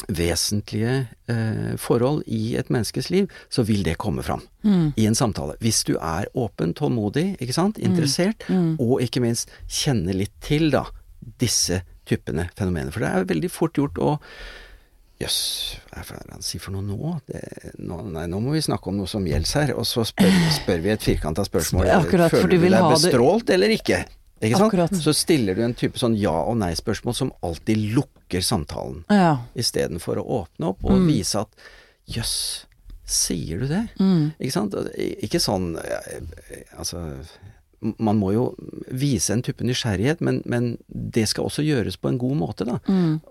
vesentlige 0.09 1.07
eh, 1.31 1.75
forhold 1.79 2.23
i 2.27 2.55
et 2.59 2.69
menneskes 2.73 3.09
liv, 3.13 3.27
så 3.51 3.63
vil 3.67 3.83
det 3.85 3.97
komme 4.01 4.23
fram 4.25 4.41
Mm. 4.63 4.93
i 4.95 5.05
en 5.05 5.15
samtale. 5.15 5.57
Hvis 5.59 5.83
du 5.83 5.97
er 5.99 6.25
åpen, 6.35 6.73
tålmodig, 6.73 7.37
ikke 7.41 7.53
sant, 7.53 7.77
interessert, 7.77 8.43
Mm. 8.47 8.77
og 8.79 9.01
ikke 9.01 9.19
minst 9.21 9.49
kjenner 9.67 10.13
litt 10.15 10.31
til 10.41 10.69
da 10.71 10.85
disse 11.39 11.81
typene 12.05 12.49
fenomener. 12.57 12.91
For 12.91 12.99
det 13.05 13.09
er 13.13 13.25
veldig 13.25 13.51
fort 13.51 13.73
gjort 13.79 13.99
å 14.03 14.17
Jøss, 15.21 15.35
hva 15.93 16.01
er 16.01 16.23
det 16.25 16.33
han 16.33 16.41
sier 16.43 16.59
for 16.59 16.73
noe 16.73 16.83
nå? 16.83 17.11
Det, 17.29 17.39
nå? 17.85 17.99
Nei, 18.11 18.25
nå 18.27 18.39
må 18.43 18.55
vi 18.55 18.63
snakke 18.65 18.89
om 18.89 18.97
noe 18.97 19.07
som 19.07 19.23
gjelder 19.29 19.53
her. 19.69 19.71
Og 19.77 19.85
så 19.87 20.03
spør, 20.09 20.33
spør 20.57 20.81
vi 20.83 20.89
et 20.91 21.05
firkanta 21.05 21.45
spørsmål. 21.47 21.87
Akkurat, 21.95 22.33
Føler 22.33 22.49
du 22.49 22.57
deg 22.57 22.73
det- 22.73 22.89
bestrålt 22.91 23.49
eller 23.53 23.69
ikke? 23.75 24.01
Ikke 24.43 24.57
sant? 24.59 24.97
Så 25.05 25.13
stiller 25.15 25.55
du 25.55 25.61
en 25.63 25.73
type 25.77 25.95
sånn 26.01 26.17
ja- 26.19 26.43
og 26.43 26.57
nei-spørsmål 26.57 27.15
som 27.15 27.31
alltid 27.45 27.93
lukker 27.95 28.41
samtalen, 28.43 29.05
Ja. 29.09 29.37
istedenfor 29.55 30.17
å 30.17 30.25
åpne 30.43 30.67
opp 30.73 30.83
og 30.83 30.91
Mm. 30.99 31.07
vise 31.07 31.35
at 31.39 31.47
jøss, 32.09 32.65
sier 33.05 33.59
du 33.59 33.67
det? 33.67 33.89
Mm. 33.99 34.33
Ikke 34.41 34.51
sant? 34.51 34.73
Ikke 34.73 35.39
sånn 35.39 35.77
eh, 35.77 36.63
Altså 36.77 37.23
man 37.97 38.19
må 38.19 38.31
jo 38.35 38.47
vise 38.91 39.33
en 39.33 39.43
type 39.45 39.65
nysgjerrighet, 39.65 40.23
men, 40.23 40.41
men 40.49 40.73
det 40.87 41.27
skal 41.31 41.49
også 41.49 41.65
gjøres 41.65 41.99
på 41.99 42.11
en 42.11 42.19
god 42.21 42.39
måte, 42.39 42.67
da. 42.69 42.79
Mm. 42.87 43.21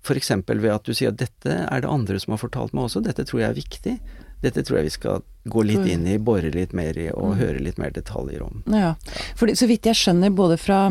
F.eks. 0.00 0.32
For 0.46 0.62
ved 0.62 0.72
at 0.72 0.86
du 0.88 0.96
sier 0.96 1.12
at 1.12 1.20
dette 1.20 1.56
er 1.66 1.82
det 1.82 1.90
andre 1.90 2.20
som 2.22 2.34
har 2.34 2.40
fortalt 2.40 2.72
meg 2.76 2.88
også, 2.88 3.02
dette 3.04 3.26
tror 3.28 3.42
jeg 3.42 3.50
er 3.50 3.58
viktig. 3.58 3.94
Dette 4.40 4.64
tror 4.64 4.80
jeg 4.80 4.88
vi 4.88 4.94
skal 4.94 5.24
gå 5.52 5.64
litt 5.68 5.84
inn 5.84 6.06
i, 6.08 6.16
bore 6.16 6.48
litt 6.54 6.72
mer 6.76 6.96
i 6.96 7.10
og 7.12 7.36
høre 7.40 7.60
litt 7.60 7.76
mer 7.80 7.92
detaljer 7.92 8.40
om. 8.46 8.62
Ja. 8.72 8.94
Fordi, 9.36 9.56
så 9.60 9.68
vidt 9.68 9.88
jeg 9.90 9.98
skjønner, 10.00 10.32
både 10.32 10.56
fra 10.60 10.86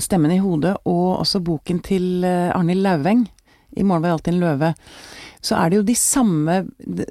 Stemmen 0.00 0.32
i 0.32 0.40
hodet 0.40 0.72
og 0.88 1.20
også 1.20 1.38
boken 1.44 1.78
til 1.84 2.24
eh, 2.26 2.48
Arnhild 2.56 2.82
Lauveng, 2.82 3.26
'I 3.74 3.84
morgen 3.84 4.02
var 4.02 4.10
jeg 4.10 4.18
alltid 4.18 4.34
en 4.34 4.42
løve', 4.42 4.74
så 5.44 5.56
er 5.60 5.70
det 5.70 5.76
jo 5.76 5.84
de 5.84 5.94
samme 5.98 6.54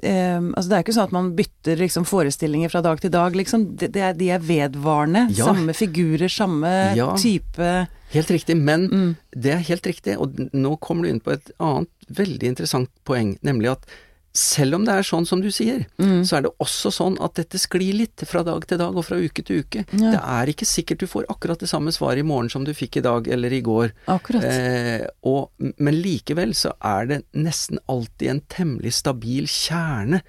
eh, 0.02 0.42
Altså 0.42 0.68
det 0.68 0.76
er 0.76 0.82
ikke 0.82 0.94
sånn 0.96 1.06
at 1.06 1.14
man 1.14 1.34
bytter 1.38 1.78
liksom 1.78 2.06
forestillinger 2.08 2.72
fra 2.72 2.82
dag 2.82 3.00
til 3.00 3.12
dag, 3.14 3.36
liksom. 3.38 3.76
Det, 3.78 3.92
det 3.94 4.02
er, 4.02 4.16
de 4.18 4.30
er 4.34 4.42
vedvarende. 4.42 5.28
Ja. 5.30 5.50
Samme 5.52 5.74
figurer, 5.76 6.28
samme 6.28 6.72
Ja. 6.98 7.12
type 7.20 7.86
Helt 8.14 8.30
riktig, 8.30 8.54
men 8.56 8.88
mm. 8.90 9.12
det 9.42 9.52
er 9.52 9.62
helt 9.66 9.86
riktig, 9.86 10.16
og 10.22 10.36
nå 10.54 10.76
kommer 10.78 11.02
du 11.02 11.10
inn 11.10 11.22
på 11.22 11.32
et 11.34 11.50
annet 11.58 11.90
veldig 12.14 12.52
interessant 12.52 12.90
poeng, 13.02 13.32
nemlig 13.42 13.72
at 13.72 13.88
selv 14.34 14.74
om 14.80 14.84
det 14.86 14.90
er 14.98 15.06
sånn 15.06 15.26
som 15.26 15.40
du 15.40 15.46
sier, 15.54 15.84
Mm. 15.98 16.24
så 16.26 16.36
er 16.36 16.42
det 16.42 16.50
også 16.58 16.90
sånn 16.90 17.16
at 17.22 17.34
dette 17.38 17.56
sklir 17.62 17.94
litt 17.94 18.24
fra 18.26 18.42
dag 18.42 18.66
til 18.66 18.78
dag 18.80 18.96
og 18.96 19.04
fra 19.06 19.16
uke 19.16 19.44
til 19.46 19.60
uke. 19.62 19.84
Ja. 19.94 20.10
Det 20.10 20.20
er 20.20 20.50
ikke 20.50 20.66
sikkert 20.66 20.98
du 20.98 21.06
får 21.06 21.26
akkurat 21.30 21.58
det 21.62 21.68
samme 21.70 21.92
svaret 21.94 22.18
i 22.18 22.26
morgen 22.26 22.50
som 22.50 22.64
du 22.66 22.72
fikk 22.74 22.96
i 22.98 23.04
dag 23.06 23.28
eller 23.28 23.52
i 23.54 23.60
går. 23.62 23.92
Akkurat. 24.10 24.42
Eh, 24.42 25.06
og, 25.22 25.50
men 25.78 25.94
likevel 26.02 26.50
så 26.58 26.72
er 26.82 27.06
det 27.06 27.20
nesten 27.32 27.78
alltid 27.88 28.28
en 28.32 28.40
temmelig 28.50 28.92
stabil 28.98 29.46
kjerne 29.46 30.20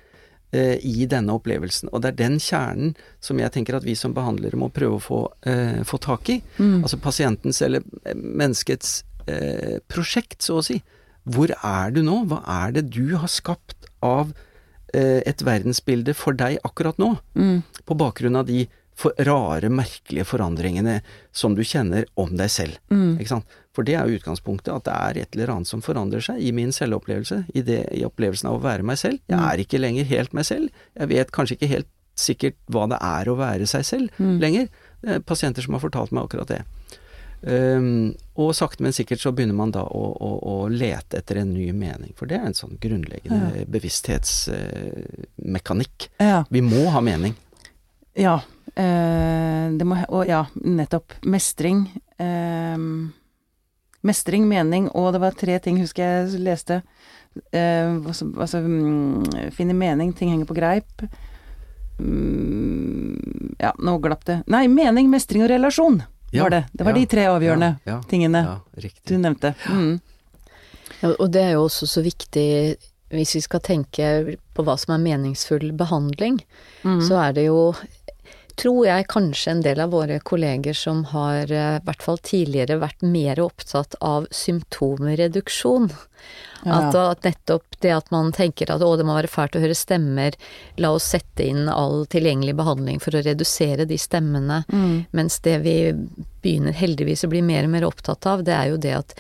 eh, 0.54 0.78
i 0.86 1.08
denne 1.10 1.34
opplevelsen. 1.34 1.90
Og 1.92 2.02
det 2.06 2.14
er 2.14 2.20
den 2.30 2.38
kjernen 2.38 2.94
som 3.20 3.42
jeg 3.42 3.52
tenker 3.58 3.76
at 3.80 3.84
vi 3.90 3.96
som 3.98 4.14
behandlere 4.14 4.56
må 4.56 4.70
prøve 4.70 5.00
å 5.00 5.02
få, 5.02 5.24
eh, 5.50 5.82
få 5.82 5.98
tak 5.98 6.30
i. 6.30 6.42
Mm. 6.60 6.84
Altså 6.86 7.02
pasientens 7.02 7.62
eller 7.66 7.82
eh, 8.06 8.14
menneskets 8.14 9.00
eh, 9.26 9.80
prosjekt, 9.90 10.44
så 10.46 10.62
å 10.62 10.64
si. 10.64 10.78
Hvor 11.26 11.50
er 11.58 11.90
du 11.90 12.04
nå? 12.06 12.22
Hva 12.30 12.44
er 12.68 12.72
det 12.78 12.92
du 12.94 13.16
har 13.18 13.28
skapt 13.34 13.85
av 14.04 14.34
eh, 14.94 15.22
et 15.26 15.42
verdensbilde 15.46 16.14
for 16.16 16.34
deg 16.34 16.58
akkurat 16.64 16.98
nå? 16.98 17.16
Mm. 17.36 17.62
På 17.86 17.96
bakgrunn 18.00 18.36
av 18.36 18.46
de 18.48 18.68
for 18.96 19.12
rare, 19.28 19.68
merkelige 19.68 20.24
forandringene 20.24 21.02
som 21.36 21.56
du 21.56 21.64
kjenner 21.68 22.06
om 22.16 22.30
deg 22.40 22.48
selv. 22.50 22.78
Mm. 22.90 23.18
Ikke 23.20 23.28
sant? 23.34 23.46
For 23.76 23.84
det 23.84 23.98
er 24.00 24.08
jo 24.08 24.16
utgangspunktet, 24.22 24.72
at 24.72 24.86
det 24.88 24.94
er 24.96 25.18
et 25.26 25.36
eller 25.36 25.52
annet 25.52 25.68
som 25.68 25.82
forandrer 25.84 26.24
seg 26.24 26.40
i 26.40 26.54
min 26.56 26.72
selvopplevelse, 26.72 27.42
i, 27.54 27.62
det, 27.62 27.82
i 27.92 28.06
opplevelsen 28.08 28.48
av 28.48 28.56
å 28.56 28.64
være 28.64 28.84
meg 28.88 28.96
selv. 29.02 29.20
Jeg 29.28 29.36
Mm. 29.38 29.44
er 29.52 29.58
ikke 29.66 29.82
lenger 29.84 30.06
helt 30.06 30.34
meg 30.34 30.46
selv. 30.48 30.70
Jeg 30.96 31.08
vet 31.12 31.32
kanskje 31.36 31.58
ikke 31.58 31.68
helt 31.74 31.88
sikkert 32.16 32.56
hva 32.72 32.88
det 32.88 32.98
er 33.04 33.26
å 33.28 33.36
være 33.36 33.68
seg 33.68 33.84
selv 33.84 34.10
Mm. 34.18 34.40
lenger. 34.40 34.70
Det 35.04 35.10
er 35.12 35.20
pasienter 35.20 35.62
som 35.62 35.74
har 35.74 35.82
fortalt 35.84 36.14
meg 36.14 36.24
akkurat 36.24 36.48
det. 36.48 36.62
Um, 37.42 38.16
og 38.42 38.56
sakte, 38.58 38.84
men 38.84 38.94
sikkert 38.96 39.22
så 39.22 39.32
begynner 39.36 39.56
man 39.58 39.72
da 39.76 39.84
å, 39.86 40.04
å, 40.14 40.40
å 40.50 40.68
lete 40.72 41.18
etter 41.20 41.36
en 41.42 41.54
ny 41.54 41.74
mening. 41.78 42.12
For 42.18 42.26
det 42.30 42.36
er 42.40 42.46
en 42.50 42.58
sånn 42.58 42.78
grunnleggende 42.82 43.66
bevissthetsmekanikk. 43.72 45.98
Ja. 46.24 46.40
Vi 46.50 46.62
må 46.66 46.84
ha 46.96 47.02
mening. 47.06 47.34
Ja. 48.18 48.40
Uh, 48.76 49.78
det 49.78 49.86
må 49.88 49.96
Og 50.10 50.28
ja, 50.30 50.46
nettopp. 50.64 51.14
Mestring. 51.28 51.80
Uh, 52.20 52.78
mestring, 54.06 54.48
mening, 54.50 54.90
og 54.94 55.14
det 55.16 55.22
var 55.24 55.32
tre 55.38 55.60
ting, 55.60 55.78
husker 55.82 56.04
jeg 56.06 56.40
leste. 56.46 56.82
Altså, 57.52 58.26
altså 58.40 58.58
finne 59.52 59.74
mening, 59.76 60.14
ting 60.16 60.30
henger 60.32 60.46
på 60.48 60.56
greip. 60.56 61.04
Mm, 62.00 63.56
ja, 63.60 63.72
nå 63.80 63.98
glapp 64.04 64.26
det. 64.28 64.42
Nei, 64.52 64.66
mening, 64.68 65.08
mestring 65.08 65.46
og 65.46 65.52
relasjon 65.54 66.02
Ja, 66.02 66.08
var 66.44 66.50
det. 66.50 66.64
Det 66.74 66.84
var 66.86 66.92
ja, 66.92 67.00
de 67.00 67.06
tre 67.06 67.26
avgjørende 67.32 67.70
Ja, 67.86 67.92
ja, 67.94 68.02
tingene 68.10 68.42
ja, 68.44 68.90
du 69.08 69.18
nevnte. 69.18 69.54
Mm. 69.70 70.00
Ja, 71.02 71.14
og 71.20 71.32
det 71.32 71.42
er 71.42 71.52
jo 71.56 71.64
også 71.68 71.88
så 71.88 72.02
viktig 72.06 72.78
hvis 73.16 73.36
vi 73.38 73.42
skal 73.46 73.62
tenke 73.62 74.38
på 74.56 74.64
hva 74.66 74.74
som 74.82 74.96
er 74.96 75.04
meningsfull 75.04 75.72
behandling, 75.78 76.42
Mm. 76.84 77.00
så 77.02 77.18
er 77.30 77.34
det 77.34 77.46
jo 77.48 77.74
tror 78.60 78.86
jeg 78.88 79.08
kanskje 79.12 79.52
en 79.52 79.62
del 79.66 79.82
av 79.84 79.94
våre 79.94 80.20
kolleger 80.24 80.76
som 80.78 81.04
har 81.12 81.52
eh, 81.52 81.78
i 81.78 81.86
hvert 81.86 82.04
fall 82.04 82.20
tidligere 82.24 82.80
vært 82.82 83.04
mer 83.06 83.42
opptatt 83.44 83.98
av 84.02 84.28
symptomreduksjon. 84.32 85.90
Ja. 86.66 86.80
At, 86.80 86.96
at 86.98 87.28
nettopp 87.28 87.78
det 87.84 87.92
at 87.94 88.08
man 88.10 88.32
tenker 88.34 88.72
at 88.74 88.82
å, 88.82 88.96
det 88.98 89.06
må 89.06 89.14
være 89.18 89.30
fælt 89.30 89.58
å 89.58 89.62
høre 89.62 89.78
stemmer, 89.78 90.38
la 90.82 90.96
oss 90.96 91.12
sette 91.14 91.46
inn 91.46 91.68
all 91.70 92.08
tilgjengelig 92.10 92.56
behandling 92.58 93.02
for 93.04 93.14
å 93.14 93.22
redusere 93.26 93.86
de 93.86 94.00
stemmene. 94.02 94.64
Mm. 94.74 95.04
Mens 95.14 95.38
det 95.46 95.60
vi 95.66 95.78
begynner 96.42 96.74
heldigvis 96.74 97.26
å 97.28 97.30
bli 97.30 97.44
mer 97.46 97.68
og 97.68 97.76
mer 97.76 97.86
opptatt 97.86 98.26
av, 98.32 98.46
det 98.48 98.56
er 98.58 98.72
jo 98.74 98.82
det 98.82 98.96
at 98.98 99.14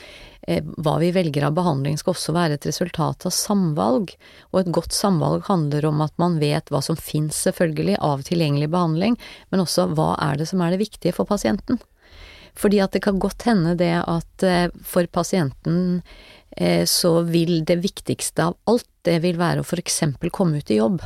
hva 0.45 0.99
vi 1.01 1.10
velger 1.15 1.47
av 1.47 1.55
behandling 1.58 1.97
skal 1.97 2.13
også 2.13 2.36
være 2.36 2.60
et 2.60 2.67
resultat 2.69 3.25
av 3.25 3.34
samvalg. 3.34 4.13
Og 4.53 4.62
et 4.62 4.71
godt 4.73 4.93
samvalg 4.93 5.47
handler 5.49 5.88
om 5.89 6.03
at 6.05 6.13
man 6.21 6.38
vet 6.41 6.69
hva 6.73 6.84
som 6.86 6.99
fins 6.99 7.39
selvfølgelig 7.47 7.97
av 8.05 8.25
tilgjengelig 8.27 8.69
behandling, 8.75 9.17
men 9.49 9.63
også 9.63 9.89
hva 9.97 10.13
er 10.21 10.38
det 10.41 10.49
som 10.51 10.62
er 10.62 10.75
det 10.75 10.84
viktige 10.84 11.15
for 11.17 11.29
pasienten. 11.29 11.81
Fordi 12.55 12.79
at 12.79 12.93
det 12.95 13.03
kan 13.03 13.19
godt 13.19 13.43
hende 13.49 13.75
det 13.79 13.93
at 13.99 14.45
eh, 14.47 14.69
for 14.86 15.08
pasienten 15.12 16.01
eh, 16.55 16.86
så 16.88 17.17
vil 17.27 17.65
det 17.67 17.81
viktigste 17.84 18.51
av 18.51 18.55
alt, 18.69 18.88
det 19.05 19.19
vil 19.25 19.41
være 19.41 19.62
å 19.62 19.67
for 19.67 19.81
eksempel 19.81 20.31
komme 20.34 20.62
ut 20.62 20.71
i 20.71 20.79
jobb. 20.79 21.01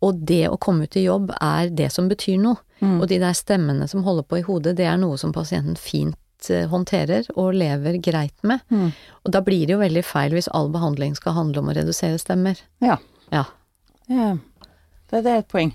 Og 0.00 0.24
det 0.26 0.46
å 0.48 0.58
komme 0.60 0.88
ut 0.88 0.96
i 0.96 1.04
jobb 1.04 1.30
er 1.36 1.70
det 1.76 1.90
som 1.94 2.08
betyr 2.10 2.40
noe. 2.40 2.58
Mm. 2.80 2.96
Og 2.96 3.06
de 3.12 3.20
der 3.20 3.36
stemmene 3.36 3.86
som 3.88 4.02
holder 4.06 4.24
på 4.24 4.40
i 4.40 4.44
hodet, 4.46 4.74
det 4.80 4.88
er 4.88 4.96
noe 4.98 5.18
som 5.20 5.34
pasienten 5.36 5.76
fint 5.76 6.16
eh, 6.48 6.68
håndterer 6.70 7.28
og 7.36 7.52
lever 7.58 7.98
greit 8.02 8.46
med. 8.46 8.64
Mm. 8.72 8.90
Og 9.24 9.34
da 9.34 9.42
blir 9.44 9.66
det 9.66 9.76
jo 9.76 9.82
veldig 9.82 10.04
feil 10.06 10.36
hvis 10.36 10.48
all 10.56 10.70
behandling 10.72 11.16
skal 11.18 11.36
handle 11.36 11.60
om 11.60 11.68
å 11.72 11.76
redusere 11.76 12.20
stemmer. 12.22 12.62
Ja. 12.84 12.96
Ja. 13.34 13.44
ja. 14.08 14.32
Det, 15.10 15.24
det 15.26 15.34
er 15.34 15.44
et 15.44 15.52
poeng. 15.52 15.74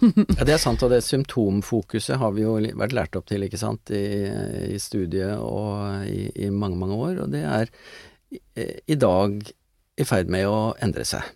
Ja, 0.38 0.44
det 0.46 0.54
er 0.54 0.60
sant, 0.62 0.82
og 0.86 0.92
det 0.92 1.00
symptomfokuset 1.02 2.20
har 2.20 2.34
vi 2.36 2.44
jo 2.44 2.54
vært 2.78 2.94
lært 2.96 3.16
opp 3.18 3.26
til, 3.30 3.42
ikke 3.42 3.58
sant, 3.60 3.90
i, 3.90 4.28
i 4.70 4.78
studiet 4.80 5.34
og 5.42 6.06
i, 6.06 6.28
i 6.46 6.50
mange, 6.54 6.78
mange 6.78 6.98
år, 6.98 7.24
og 7.24 7.32
det 7.34 7.42
er 7.42 7.72
i, 8.30 8.38
i 8.94 8.96
dag 8.98 9.42
i 10.00 10.06
ferd 10.06 10.30
med 10.32 10.46
å 10.48 10.60
endre 10.80 11.04
seg. 11.08 11.26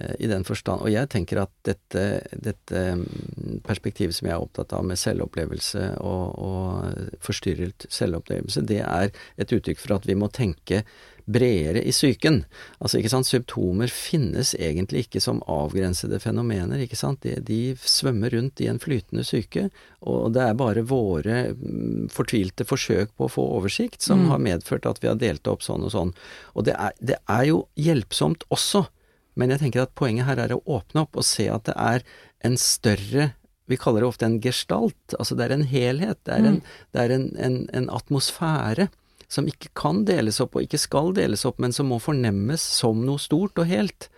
Eh, 0.00 0.14
I 0.24 0.30
den 0.30 0.44
forstand, 0.46 0.84
og 0.84 0.92
jeg 0.92 1.10
tenker 1.10 1.42
at 1.42 1.52
dette, 1.66 2.06
dette 2.32 2.84
mm, 3.02 3.60
perspektivet 3.66 4.14
som 4.16 4.28
jeg 4.30 4.36
er 4.36 4.46
opptatt 4.46 4.72
av 4.76 4.86
med 4.86 5.00
selvopplevelse 5.00 5.90
og, 6.00 6.38
og 6.38 7.20
forstyrret 7.24 7.88
selvopplevelse, 7.92 8.62
det 8.68 8.82
er 8.86 9.10
et 9.36 9.54
uttrykk 9.54 9.80
for 9.82 9.98
at 9.98 10.08
vi 10.08 10.18
må 10.18 10.30
tenke 10.30 10.84
bredere 11.28 11.82
i 11.84 11.92
psyken. 11.92 12.38
Altså, 12.80 12.98
ikke 13.02 13.10
sant, 13.12 13.28
symptomer 13.28 13.90
finnes 13.92 14.54
egentlig 14.56 15.02
ikke 15.04 15.20
som 15.20 15.42
avgrensede 15.44 16.16
fenomener, 16.24 16.80
ikke 16.80 16.96
sant. 16.96 17.20
De, 17.20 17.34
de 17.44 17.74
svømmer 17.84 18.32
rundt 18.32 18.62
i 18.64 18.68
en 18.70 18.80
flytende 18.80 19.26
psyke, 19.26 19.66
og 20.08 20.32
det 20.32 20.46
er 20.46 20.56
bare 20.56 20.86
våre 20.88 21.50
mm, 21.52 22.08
fortvilte 22.14 22.64
forsøk 22.64 23.12
på 23.18 23.28
å 23.28 23.32
få 23.34 23.44
oversikt 23.58 24.00
som 24.06 24.24
Mm. 24.24 24.30
har 24.32 24.40
medført 24.42 24.86
at 24.88 25.02
vi 25.02 25.08
har 25.10 25.18
delt 25.20 25.46
opp 25.52 25.60
sånn 25.62 25.84
og 25.84 25.92
sånn. 25.92 26.14
Og 26.56 26.64
det 26.64 26.72
er, 26.80 26.96
det 26.98 27.18
er 27.28 27.44
jo 27.50 27.66
hjelpsomt 27.76 28.48
også, 28.48 28.86
men 29.38 29.54
jeg 29.54 29.62
tenker 29.62 29.84
at 29.84 29.96
poenget 29.98 30.28
her 30.28 30.40
er 30.42 30.54
å 30.56 30.62
åpne 30.78 31.06
opp 31.06 31.18
og 31.18 31.26
se 31.26 31.48
at 31.52 31.68
det 31.68 31.76
er 31.78 32.06
en 32.46 32.58
større 32.60 33.32
vi 33.68 33.76
kaller 33.76 34.00
det 34.00 34.08
ofte 34.08 34.24
en 34.24 34.38
gestalt, 34.40 35.12
altså 35.18 35.36
det 35.36 35.44
er 35.44 35.52
en 35.58 35.66
helhet, 35.68 36.16
det 36.24 36.38
er 36.38 36.46
en, 36.48 36.62
det 36.96 37.02
er 37.02 37.12
en, 37.12 37.26
en, 37.36 37.58
en 37.76 37.90
atmosfære 37.92 38.88
som 39.28 39.48
ikke 39.50 39.68
kan 39.76 40.06
deles 40.08 40.40
opp 40.40 40.56
og 40.56 40.64
ikke 40.64 40.80
skal 40.80 41.12
deles 41.16 41.44
opp, 41.44 41.58
men 41.60 41.74
som 41.76 41.90
må 41.92 41.98
fornemmes 42.00 42.64
som 42.64 43.02
noe 43.04 43.20
stort 43.20 43.60
og 43.60 43.68
helt. 43.68 44.08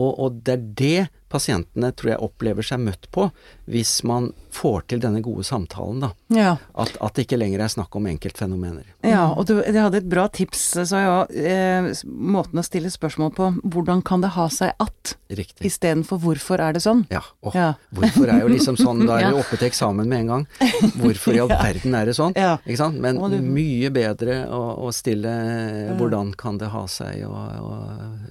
Og, 0.00 0.12
og 0.18 0.40
det 0.46 0.54
er 0.58 0.62
det 0.78 1.08
pasientene 1.32 1.88
tror 1.96 2.10
jeg 2.10 2.20
opplever 2.20 2.64
seg 2.66 2.80
møtt 2.84 3.06
på, 3.14 3.30
hvis 3.72 4.02
man 4.04 4.26
får 4.52 4.82
til 4.92 5.00
denne 5.00 5.22
gode 5.24 5.46
samtalen, 5.48 6.02
da. 6.04 6.10
Ja. 6.36 6.50
At, 6.76 6.90
at 7.00 7.14
det 7.16 7.24
ikke 7.24 7.38
lenger 7.40 7.62
er 7.64 7.70
snakk 7.72 7.94
om 7.96 8.04
enkeltfenomener. 8.10 8.84
Ja, 9.00 9.30
og 9.32 9.46
du, 9.48 9.54
jeg 9.64 9.78
hadde 9.80 10.02
et 10.02 10.10
bra 10.12 10.26
tips, 10.28 10.60
sa 10.90 11.00
jeg 11.00 11.46
eh, 11.48 11.88
måten 12.04 12.60
å 12.60 12.64
stille 12.66 12.90
spørsmål 12.92 13.32
på. 13.38 13.48
Hvordan 13.64 14.02
kan 14.04 14.20
det 14.20 14.34
ha 14.36 14.44
seg 14.52 14.74
at, 14.84 15.14
Riktig. 15.32 15.64
istedenfor 15.70 16.20
hvorfor 16.20 16.60
er 16.60 16.76
det 16.76 16.84
sånn? 16.84 17.06
Ja. 17.12 17.22
Åh, 17.48 17.56
Ja. 17.56 17.70
Hvorfor 17.96 18.28
er 18.28 18.44
jo 18.44 18.52
liksom 18.52 18.76
sånn, 18.76 19.00
da 19.08 19.16
er 19.22 19.30
vi 19.32 19.40
oppe 19.40 19.56
til 19.56 19.70
eksamen 19.70 20.08
med 20.12 20.26
en 20.26 20.32
gang. 20.34 20.46
Hvorfor 21.00 21.32
i 21.32 21.40
all 21.46 21.48
verden 21.52 21.96
er 21.96 22.12
det 22.12 22.18
sånn? 22.18 22.36
Ikke 22.36 22.76
sant? 22.82 23.00
Men 23.00 23.16
du- 23.32 23.40
mye 23.40 23.88
bedre 23.94 24.42
å, 24.52 24.60
å 24.84 24.92
stille 24.92 25.32
hvordan 25.96 26.36
kan 26.36 26.60
det 26.60 26.68
ha 26.76 26.84
seg, 26.92 27.24
og, 27.24 27.40
og 27.64 28.21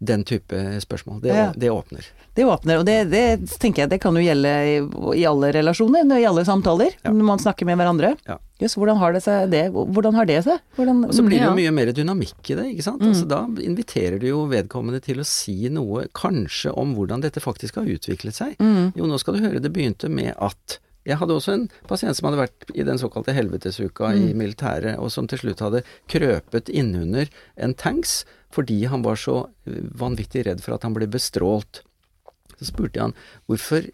den 0.00 0.24
type 0.24 0.54
spørsmål. 0.82 1.20
Det, 1.22 1.28
Ja. 1.34 1.52
det 1.56 1.70
åpner. 1.70 2.04
Det 2.34 2.44
åpner, 2.44 2.80
og 2.80 2.84
det, 2.86 3.10
det 3.12 3.48
tenker 3.62 3.84
jeg 3.84 3.90
det 3.90 4.00
kan 4.02 4.14
jo 4.18 4.20
gjelde 4.24 4.50
i, 4.66 4.78
i 5.20 5.24
alle 5.24 5.52
relasjoner, 5.54 6.02
i 6.18 6.24
alle 6.26 6.42
samtaler, 6.44 6.90
Ja. 7.04 7.12
når 7.14 7.24
man 7.24 7.38
snakker 7.38 7.64
med 7.66 7.78
hverandre. 7.78 8.16
Ja. 8.26 8.38
Just, 8.60 8.76
hvordan 8.76 8.98
har 8.98 9.12
det 9.14 9.22
seg 9.22 9.50
det? 9.50 9.62
Hvordan 9.72 10.14
har 10.14 10.26
det 10.26 10.40
seg? 10.44 10.58
Hvordan, 10.76 11.04
Og 11.06 11.14
så 11.14 11.22
blir 11.26 11.38
det 11.38 11.46
jo 11.46 11.54
mye 11.54 11.72
mer 11.74 11.92
dynamikk 11.94 12.50
i 12.50 12.54
det, 12.58 12.66
ikke 12.74 12.82
sant. 12.86 13.02
Altså, 13.02 13.26
da 13.28 13.44
inviterer 13.62 14.18
du 14.18 14.26
jo 14.28 14.44
vedkommende 14.50 15.00
til 15.02 15.18
å 15.22 15.26
si 15.26 15.68
noe 15.70 16.06
kanskje 16.14 16.72
om 16.76 16.94
hvordan 16.94 17.22
dette 17.22 17.40
faktisk 17.42 17.76
har 17.76 17.84
utviklet 17.86 18.34
seg. 18.34 18.56
Mm. 18.58 18.92
Jo, 18.96 19.06
nå 19.06 19.18
skal 19.22 19.34
du 19.38 19.42
høre, 19.46 19.60
det 19.62 19.72
begynte 19.74 20.10
med 20.10 20.34
at 20.38 20.78
jeg 21.04 21.18
hadde 21.20 21.34
også 21.36 21.52
en 21.52 21.66
pasient 21.88 22.16
som 22.16 22.28
hadde 22.30 22.40
vært 22.42 22.70
i 22.74 22.84
den 22.86 23.00
såkalte 23.00 23.34
helvetesuka 23.36 24.12
i 24.14 24.32
Mm. 24.32 24.38
militæret, 24.40 24.98
og 24.98 25.10
som 25.12 25.26
til 25.28 25.38
slutt 25.38 25.60
hadde 25.60 25.82
krøpet 26.08 26.70
innunder 26.72 27.28
en 27.56 27.74
tanks 27.74 28.24
fordi 28.54 28.84
han 28.86 29.02
var 29.02 29.16
så 29.16 29.48
vanvittig 29.98 30.46
redd 30.46 30.60
for 30.62 30.74
at 30.76 30.82
han 30.86 30.94
ble 30.94 31.08
bestrålt. 31.10 31.82
Så 32.58 32.70
spurte 32.70 32.94
jeg 33.00 33.02
han 33.08 33.14
hvorfor 33.48 33.90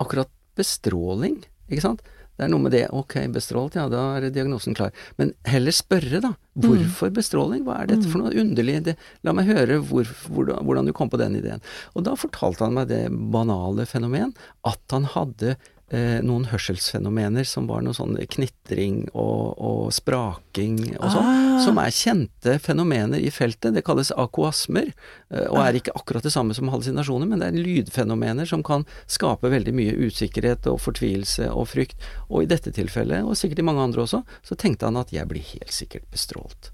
akkurat 0.00 0.30
bestråling, 0.56 1.42
ikke 1.68 1.82
sant? 1.82 2.00
Det 2.36 2.44
er 2.44 2.50
noe 2.52 2.60
med 2.60 2.72
det, 2.76 2.82
ok, 2.92 3.14
bestrålt, 3.32 3.74
ja, 3.78 3.86
da 3.88 4.18
er 4.18 4.26
diagnosen 4.30 4.74
klar. 4.76 4.90
Men 5.16 5.32
heller 5.48 5.72
spørre, 5.72 6.20
da. 6.20 6.34
Hvorfor 6.60 7.08
bestråling? 7.16 7.62
Hva 7.64 7.78
er 7.80 7.86
dette 7.94 8.10
for 8.12 8.20
noe 8.20 8.34
underlig? 8.36 8.82
Det, 8.84 8.94
la 9.24 9.32
meg 9.32 9.48
høre 9.48 9.78
hvor, 9.80 10.04
hvordan 10.28 10.84
du 10.84 10.92
kom 10.92 11.08
på 11.08 11.16
den 11.20 11.38
ideen. 11.40 11.64
Og 11.96 12.04
da 12.04 12.12
fortalte 12.14 12.66
han 12.66 12.76
meg 12.76 12.90
det 12.92 13.06
banale 13.32 13.86
fenomen 13.88 14.34
at 14.68 14.84
han 14.92 15.08
hadde 15.16 15.56
eh, 15.90 16.18
noen 16.22 16.46
hørselsfenomener 16.50 17.46
som 17.46 17.66
var 17.70 17.82
noe 17.86 17.94
sånn 17.94 18.16
knitring 18.32 19.04
og, 19.14 19.54
og 19.58 19.92
spraking 19.94 20.96
og 20.98 21.10
sånn, 21.12 21.26
Ah. 21.26 21.60
som 21.64 21.78
er 21.78 21.90
kjente 21.94 22.58
fenomener 22.60 23.18
i 23.22 23.30
feltet. 23.30 23.74
Det 23.74 23.84
kalles 23.86 24.10
akoasmer, 24.12 24.92
eh, 25.30 25.46
og 25.46 25.58
er 25.62 25.78
ikke 25.78 25.94
akkurat 25.94 26.22
det 26.26 26.32
samme 26.34 26.54
som 26.54 26.68
hallusinasjoner, 26.68 27.26
men 27.30 27.40
det 27.40 27.48
er 27.48 27.60
lydfenomener 27.62 28.46
som 28.46 28.62
kan 28.66 28.84
skape 29.06 29.50
veldig 29.52 29.74
mye 29.74 29.94
usikkerhet 30.08 30.66
og 30.66 30.80
fortvilelse 30.80 31.48
og 31.52 31.68
frykt. 31.68 31.96
Og 32.30 32.42
i 32.42 32.50
dette 32.50 32.72
tilfellet, 32.74 33.24
og 33.24 33.36
sikkert 33.38 33.62
i 33.62 33.68
mange 33.68 33.80
andre 33.86 34.02
også, 34.02 34.24
så 34.42 34.56
tenkte 34.58 34.86
han 34.90 34.96
at 35.00 35.12
jeg 35.14 35.26
blir 35.28 35.42
helt 35.54 35.72
sikkert 35.72 36.10
bestrålt. 36.10 36.70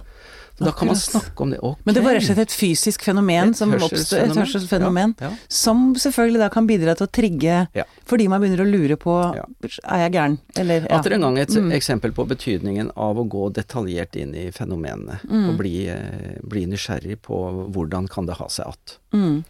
Så 0.59 0.65
da 0.67 0.73
kan 0.77 0.87
man 0.87 0.97
snakke 0.97 1.41
om 1.43 1.51
det. 1.51 1.59
Okay. 1.65 1.83
Men 1.85 1.95
det 1.97 2.03
var 2.05 2.13
rett 2.15 2.23
og 2.23 2.29
slett 2.29 2.43
et 2.45 2.53
fysisk 2.55 3.03
fenomen 3.03 3.51
Et 3.51 3.57
som 3.57 3.73
oppstår, 3.73 4.19
et 4.27 4.37
hørselsfenomen. 4.37 5.15
Ja, 5.19 5.31
ja. 5.31 5.37
som 5.49 5.95
selvfølgelig 5.99 6.43
da 6.43 6.49
kan 6.53 6.67
bidra 6.69 6.95
til 6.99 7.07
å 7.07 7.11
trigge 7.11 7.69
Ja. 7.75 7.85
fordi 8.07 8.29
man 8.29 8.41
begynner 8.43 8.61
å 8.65 8.69
lure 8.71 8.97
på 9.01 9.35
Ja. 9.35 9.45
er 9.89 9.99
jeg 10.05 10.13
gæren, 10.13 10.39
eller 10.57 10.81
ja. 10.89 10.99
Atter 10.99 11.13
en 11.15 11.21
gang 11.23 11.39
et 11.39 11.49
Mm. 11.49 11.73
eksempel 11.73 12.13
på 12.13 12.27
betydningen 12.29 12.91
av 12.97 13.17
å 13.17 13.29
gå 13.29 13.51
detaljert 13.53 14.15
inn 14.17 14.35
i 14.35 14.51
fenomenene. 14.51 15.21
Mm. 15.29 15.49
Og 15.51 15.57
bli, 15.59 15.89
eh, 15.89 16.39
bli 16.45 16.67
nysgjerrig 16.67 17.19
på 17.23 17.71
hvordan 17.73 18.09
kan 18.09 18.27
det 18.27 18.37
ha 18.37 18.47
seg 18.49 18.67
at. 18.69 18.99
Mm. 19.13 19.45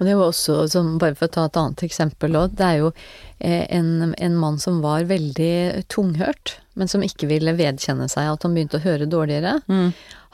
Og 0.00 0.06
det 0.06 0.14
var 0.16 0.30
også, 0.30 0.64
sånn, 0.70 0.98
bare 0.98 1.14
for 1.14 1.28
å 1.28 1.30
ta 1.30 1.44
et 1.44 1.56
annet 1.56 1.82
eksempel 1.84 2.32
òg, 2.36 2.54
det 2.56 2.64
er 2.64 2.78
jo 2.78 2.92
eh, 3.40 3.66
en, 3.70 4.14
en 4.18 4.34
mann 4.36 4.58
som 4.58 4.80
var 4.80 5.04
veldig 5.04 5.86
tunghørt, 5.88 6.56
men 6.74 6.88
som 6.88 7.02
ikke 7.02 7.28
ville 7.28 7.52
vedkjenne 7.54 8.08
seg 8.10 8.32
at 8.32 8.42
han 8.42 8.54
begynte 8.54 8.80
å 8.80 8.82
høre 8.82 9.06
dårligere. 9.06 9.60
Mm. 9.68 9.92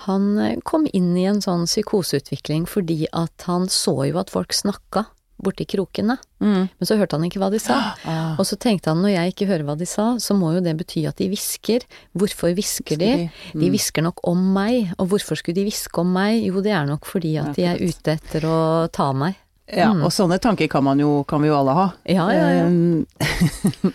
Han 0.08 0.38
eh, 0.38 0.56
kom 0.64 0.86
inn 0.92 1.16
i 1.16 1.24
en 1.30 1.40
sånn 1.44 1.66
psykoseutvikling 1.66 2.66
fordi 2.68 3.06
at 3.12 3.46
han 3.48 3.68
så 3.72 3.96
jo 4.10 4.18
at 4.20 4.30
folk 4.34 4.52
snakka 4.52 5.06
borti 5.44 5.66
krokene, 5.68 6.14
Mm. 6.40 6.68
men 6.78 6.86
så 6.86 6.96
hørte 6.96 7.16
han 7.18 7.24
ikke 7.26 7.40
hva 7.42 7.50
de 7.52 7.58
sa. 7.60 7.74
Ah. 8.06 8.36
Og 8.38 8.46
så 8.46 8.56
tenkte 8.60 8.92
han 8.92 9.02
når 9.02 9.12
jeg 9.14 9.32
ikke 9.32 9.46
hører 9.50 9.64
hva 9.66 9.74
de 9.76 9.86
sa, 9.88 10.14
så 10.22 10.32
må 10.36 10.52
jo 10.54 10.60
det 10.64 10.76
bety 10.78 11.02
at 11.08 11.16
de 11.20 11.26
hvisker. 11.32 11.84
Hvorfor 12.16 12.54
hvisker 12.54 12.96
de? 13.00 13.10
Mm. 13.52 13.60
De 13.60 13.70
hvisker 13.74 14.02
nok 14.06 14.20
om 14.30 14.40
meg, 14.54 14.92
og 14.98 15.08
hvorfor 15.12 15.36
skulle 15.36 15.56
de 15.58 15.66
hviske 15.66 16.00
om 16.00 16.12
meg? 16.14 16.44
Jo, 16.46 16.62
det 16.64 16.72
er 16.72 16.86
nok 16.88 17.04
fordi 17.08 17.34
at 17.42 17.56
de 17.58 17.64
er 17.68 17.82
ute 17.82 18.14
etter 18.16 18.46
å 18.48 18.58
ta 18.94 19.10
meg. 19.12 19.36
Ja, 19.66 19.86
Mm. 19.94 20.02
og 20.04 20.10
sånne 20.12 20.36
tanker 20.38 20.68
kan, 20.68 20.84
man 20.84 20.98
jo, 21.00 21.22
kan 21.24 21.40
vi 21.40 21.48
jo 21.48 21.54
alle 21.56 21.72
ha. 21.72 21.84
Ja, 22.04 22.26
ja, 22.36 22.48
ja. 22.52 22.66
Eh, 22.68 23.30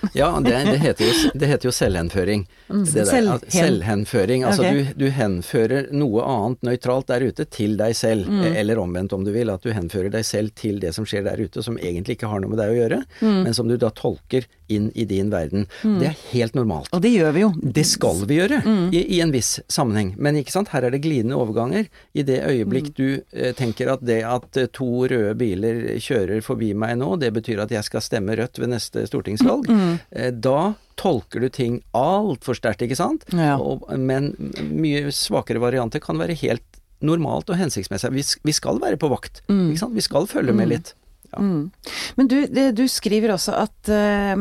Ja, 0.17 0.39
det, 0.41 0.49
det, 0.65 0.77
heter, 0.81 1.05
jo, 1.05 1.29
det 1.39 1.47
heter 1.51 1.69
jo 1.69 1.71
selvhenføring. 1.75 2.47
Det 2.67 2.93
der, 2.95 3.05
Selvhen- 3.05 3.45
selvhenføring. 3.53 4.43
Altså 4.49 4.63
okay. 4.65 4.87
du, 4.97 5.05
du 5.05 5.09
henfører 5.13 5.91
noe 5.93 6.23
annet 6.25 6.65
nøytralt 6.65 7.07
der 7.11 7.21
ute 7.29 7.45
til 7.53 7.77
deg 7.79 7.93
selv. 7.95 8.25
Eller 8.49 8.81
omvendt 8.81 9.13
om 9.13 9.23
du 9.27 9.29
vil, 9.35 9.49
at 9.53 9.61
du 9.61 9.69
henfører 9.75 10.09
deg 10.13 10.25
selv 10.25 10.55
til 10.57 10.79
det 10.81 10.95
som 10.97 11.05
skjer 11.05 11.23
der 11.29 11.37
ute 11.45 11.61
som 11.65 11.77
egentlig 11.77 12.17
ikke 12.17 12.31
har 12.33 12.41
noe 12.41 12.49
med 12.55 12.61
deg 12.63 12.73
å 12.73 12.79
gjøre, 12.79 13.01
men 13.21 13.53
som 13.53 13.69
du 13.69 13.77
da 13.77 13.91
tolker 13.93 14.49
inn 14.69 14.89
i 14.95 15.05
din 15.09 15.31
verden. 15.33 15.65
Det 15.83 16.09
er 16.11 16.17
helt 16.31 16.55
normalt. 16.57 16.89
og 16.93 17.01
det 17.03 17.11
gjør 17.13 17.33
vi 17.35 17.43
jo. 17.43 17.51
Det 17.61 17.85
skal 17.87 18.23
vi 18.29 18.39
gjøre, 18.39 18.61
i, 18.93 19.01
i 19.17 19.21
en 19.23 19.33
viss 19.33 19.59
sammenheng. 19.71 20.13
Men 20.17 20.37
ikke 20.39 20.53
sant, 20.53 20.71
her 20.73 20.85
er 20.87 20.93
det 20.93 21.01
glidende 21.03 21.37
overganger. 21.39 21.89
I 22.13 22.25
det 22.27 22.39
øyeblikk 22.45 22.91
du 22.97 23.07
eh, 23.31 23.53
tenker 23.57 23.91
at 23.93 24.03
det 24.05 24.21
at 24.27 24.57
eh, 24.59 24.69
to 24.75 25.05
røde 25.09 25.33
biler 25.39 25.81
kjører 26.01 26.43
forbi 26.45 26.73
meg 26.77 26.97
nå, 27.01 27.15
det 27.21 27.31
betyr 27.35 27.63
at 27.65 27.73
jeg 27.73 27.85
skal 27.87 28.03
stemme 28.05 28.37
rødt 28.39 28.59
ved 28.61 28.71
neste 28.73 29.05
stortingsvalg, 29.09 29.69
eh, 30.11 30.31
da 30.33 30.73
tolker 30.99 31.39
du 31.39 31.49
ting 31.53 31.79
altfor 31.95 32.57
sterkt, 32.57 32.83
ikke 32.83 32.97
sant? 32.99 33.23
Ja. 33.31 33.55
Og, 33.57 33.85
men 33.97 34.33
mye 34.69 35.13
svakere 35.15 35.61
varianter 35.63 36.03
kan 36.03 36.19
være 36.19 36.35
helt 36.41 36.65
normalt 36.99 37.47
og 37.49 37.55
hensiktsmessig. 37.55 38.11
Vi, 38.11 38.25
vi 38.43 38.55
skal 38.55 38.81
være 38.83 38.99
på 38.99 39.07
vakt, 39.11 39.39
ikke 39.47 39.79
sant? 39.79 39.95
Vi 39.95 40.03
skal 40.03 40.27
følge 40.27 40.55
med 40.55 40.73
litt. 40.73 40.95
Ja. 41.33 41.39
Mm. 41.41 41.71
Men 42.17 42.27
du, 42.31 42.37
det, 42.47 42.67
du 42.77 42.83
skriver 42.89 43.33
også 43.35 43.53
at 43.59 43.89
uh, 43.93 44.35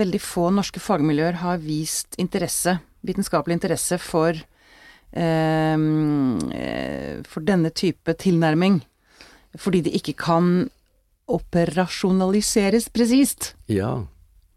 veldig 0.00 0.20
få 0.20 0.48
norske 0.54 0.80
fagmiljøer 0.82 1.38
har 1.42 1.58
vist 1.62 2.18
interesse, 2.18 2.78
vitenskapelig 3.06 3.54
interesse 3.60 3.98
for 4.02 4.34
eh, 5.12 5.76
for 7.30 7.40
denne 7.46 7.70
type 7.74 8.14
tilnærming. 8.20 8.80
Fordi 9.58 9.80
det 9.86 9.94
ikke 9.98 10.14
kan 10.26 10.70
operasjonaliseres 11.30 12.88
presist. 12.94 13.54
ja. 13.70 14.00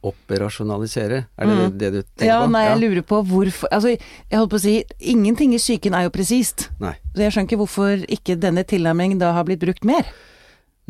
Operasjonalisere, 0.04 1.22
er 1.40 1.48
det 1.48 1.78
det 1.80 1.90
du 1.94 2.02
tenker 2.04 2.26
Ja, 2.28 2.42
på? 2.44 2.50
nei, 2.52 2.66
jeg 2.66 2.80
lurer 2.82 3.04
på 3.08 3.22
hvorfor 3.24 3.70
Altså, 3.72 3.94
jeg 3.96 4.36
holdt 4.36 4.50
på 4.52 4.58
å 4.60 4.60
si, 4.60 4.74
ingenting 5.00 5.54
i 5.56 5.60
psyken 5.62 5.94
er 5.96 6.04
jo 6.04 6.12
presist. 6.12 6.66
Nei. 6.84 6.92
Så 7.16 7.22
jeg 7.24 7.32
skjønner 7.32 7.48
ikke 7.48 7.60
hvorfor 7.62 8.04
ikke 8.12 8.36
denne 8.36 8.66
tilnærmingen 8.68 9.22
da 9.22 9.32
har 9.32 9.46
blitt 9.48 9.62
brukt 9.64 9.86
mer. 9.88 10.04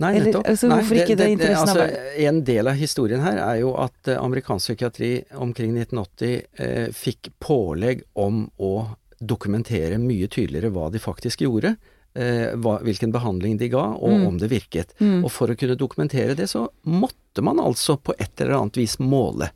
Nei, 0.02 0.16
Eller, 0.16 0.26
nettopp. 0.32 0.48
altså, 0.50 0.68
Nei, 0.72 0.80
ikke 1.04 1.16
det 1.20 1.28
interessen 1.36 1.70
har 1.70 1.82
altså, 1.84 2.14
En 2.26 2.40
del 2.44 2.68
av 2.72 2.74
historien 2.80 3.22
her 3.22 3.38
er 3.38 3.60
jo 3.62 3.76
at 3.78 4.08
eh, 4.10 4.18
amerikansk 4.18 4.72
psykiatri 4.72 5.12
omkring 5.38 5.76
1980 5.78 6.32
eh, 6.58 6.88
fikk 6.98 7.30
pålegg 7.44 8.02
om 8.18 8.48
å 8.58 8.72
dokumentere 9.22 10.00
mye 10.02 10.28
tydeligere 10.28 10.72
hva 10.74 10.90
de 10.92 11.00
faktisk 11.00 11.46
gjorde. 11.46 11.76
Eh, 12.16 12.56
hva, 12.62 12.80
hvilken 12.86 13.14
behandling 13.14 13.58
de 13.62 13.70
ga, 13.74 13.86
og 13.96 14.12
Mm. 14.18 14.26
om 14.28 14.38
det 14.42 14.50
virket. 14.52 14.92
Og 15.24 15.30
for 15.32 15.48
å 15.50 15.56
kunne 15.58 15.78
dokumentere 15.78 16.36
det, 16.36 16.50
så 16.50 16.68
måtte 16.86 17.42
man 17.42 17.58
altså 17.62 17.96
på 17.98 18.14
et 18.20 18.42
eller 18.42 18.58
annet 18.60 18.78
vis 18.78 18.98
måle. 19.00 19.50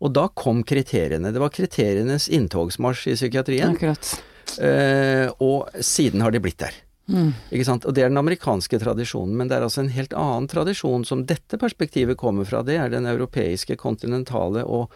Og 0.00 0.12
da 0.16 0.28
kom 0.28 0.62
kriteriene. 0.64 1.30
Det 1.32 1.38
var 1.42 1.50
kriterienes 1.50 2.28
inntogsmarsj 2.28 3.10
i 3.12 3.14
psykiatrien. 3.18 3.74
Akkurat. 3.76 4.22
Eh, 4.58 5.30
og 5.38 5.68
siden 5.84 6.22
har 6.24 6.30
de 6.34 6.40
blitt 6.40 6.58
der. 6.58 6.72
Mm. 7.10 7.30
Ikke 7.50 7.66
sant? 7.66 7.84
Og 7.84 7.94
det 7.96 8.04
er 8.06 8.08
den 8.12 8.20
amerikanske 8.22 8.78
tradisjonen, 8.80 9.34
men 9.36 9.50
det 9.50 9.58
er 9.58 9.66
altså 9.66 9.82
en 9.84 9.92
helt 9.92 10.14
annen 10.16 10.48
tradisjon 10.50 11.04
som 11.08 11.26
dette 11.26 11.58
perspektivet 11.60 12.16
kommer 12.20 12.46
fra. 12.48 12.62
Det 12.66 12.78
er 12.78 12.88
den 12.92 13.06
europeiske, 13.10 13.76
kontinentale 13.80 14.62
og 14.64 14.90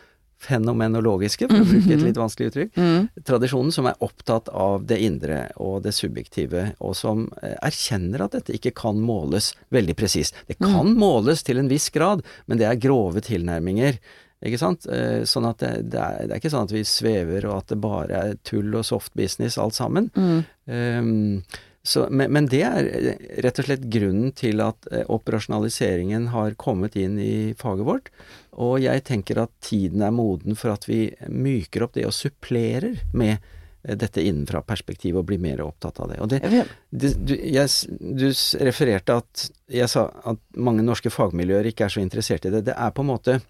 fenomenologiske, 0.45 1.47
for 1.49 1.63
å 1.63 1.67
bruke 1.69 1.95
et 1.95 2.03
litt 2.05 2.19
vanskelig 2.21 2.51
uttrykk, 2.51 2.73
Mm. 2.77 3.09
tradisjonen 3.25 3.73
som 3.73 3.87
er 3.87 3.95
opptatt 4.05 4.49
av 4.53 4.85
det 4.87 4.99
indre 5.01 5.51
og 5.57 5.83
det 5.85 5.95
subjektive, 5.95 6.75
og 6.81 6.95
som 6.97 7.29
eh, 7.43 7.55
erkjenner 7.63 8.25
at 8.27 8.33
dette 8.37 8.53
ikke 8.53 8.75
kan 8.75 8.99
måles 9.01 9.55
veldig 9.73 9.97
presist. 9.97 10.35
Det 10.47 10.59
kan 10.59 10.95
måles 10.99 11.43
til 11.43 11.59
en 11.59 11.69
viss 11.71 11.89
grad, 11.91 12.23
men 12.47 12.59
det 12.59 12.67
er 12.69 12.77
grove 12.77 13.21
tilnærminger. 13.25 13.99
Ikke 14.45 14.59
sant? 14.61 14.85
Eh, 14.93 15.23
Sånn 15.25 15.47
at 15.49 15.59
det, 15.63 15.91
det, 15.95 16.01
er, 16.03 16.27
det 16.27 16.35
er 16.35 16.43
ikke 16.43 16.53
sånn 16.53 16.67
at 16.69 16.75
vi 16.75 16.83
svever 16.85 17.47
og 17.49 17.63
at 17.63 17.69
det 17.73 17.81
bare 17.81 18.11
er 18.27 18.35
tull 18.45 18.75
og 18.77 18.85
soft 18.85 19.15
business 19.17 19.57
alt 19.57 19.73
sammen. 19.79 20.11
Mm. 20.13 20.45
Ehm, 20.69 21.43
så, 21.87 22.07
men, 22.11 22.33
men 22.33 22.47
det 22.49 22.63
er 22.65 22.87
eh, 22.89 23.25
rett 23.45 23.59
og 23.61 23.67
slett 23.67 23.83
grunnen 23.93 24.33
til 24.33 24.63
at 24.65 24.87
eh, 24.89 25.05
operasjonaliseringen 25.13 26.31
har 26.33 26.57
kommet 26.57 26.97
inn 26.97 27.19
i 27.21 27.53
faget 27.61 27.85
vårt. 27.85 28.09
Og 28.57 28.79
jeg 28.81 29.03
tenker 29.05 29.43
at 29.43 29.53
tiden 29.65 30.01
er 30.01 30.15
moden 30.15 30.57
for 30.57 30.73
at 30.73 30.89
vi 30.89 31.11
myker 31.29 31.85
opp 31.85 31.99
det 31.99 32.07
og 32.09 32.17
supplerer 32.17 33.03
med 33.13 33.37
eh, 33.37 33.99
dette 34.01 34.25
innenfra-perspektivet 34.25 35.21
og 35.21 35.29
blir 35.29 35.43
mer 35.45 35.61
opptatt 35.67 36.01
av 36.01 36.15
det. 36.15 36.23
Og 36.25 36.33
det, 36.33 36.41
det, 36.89 37.13
du, 37.21 37.37
jeg, 37.37 37.69
du 38.01 38.31
refererte 38.65 39.21
at 39.21 39.45
jeg 39.69 39.93
sa 39.93 40.09
at 40.33 40.41
mange 40.57 40.87
norske 40.87 41.13
fagmiljøer 41.13 41.69
ikke 41.69 41.85
er 41.91 41.99
så 41.99 42.01
interessert 42.01 42.49
i 42.49 42.55
det. 42.55 42.65
Det 42.71 42.79
er 42.81 42.97
på 42.97 43.05
en 43.05 43.13
måte 43.13 43.43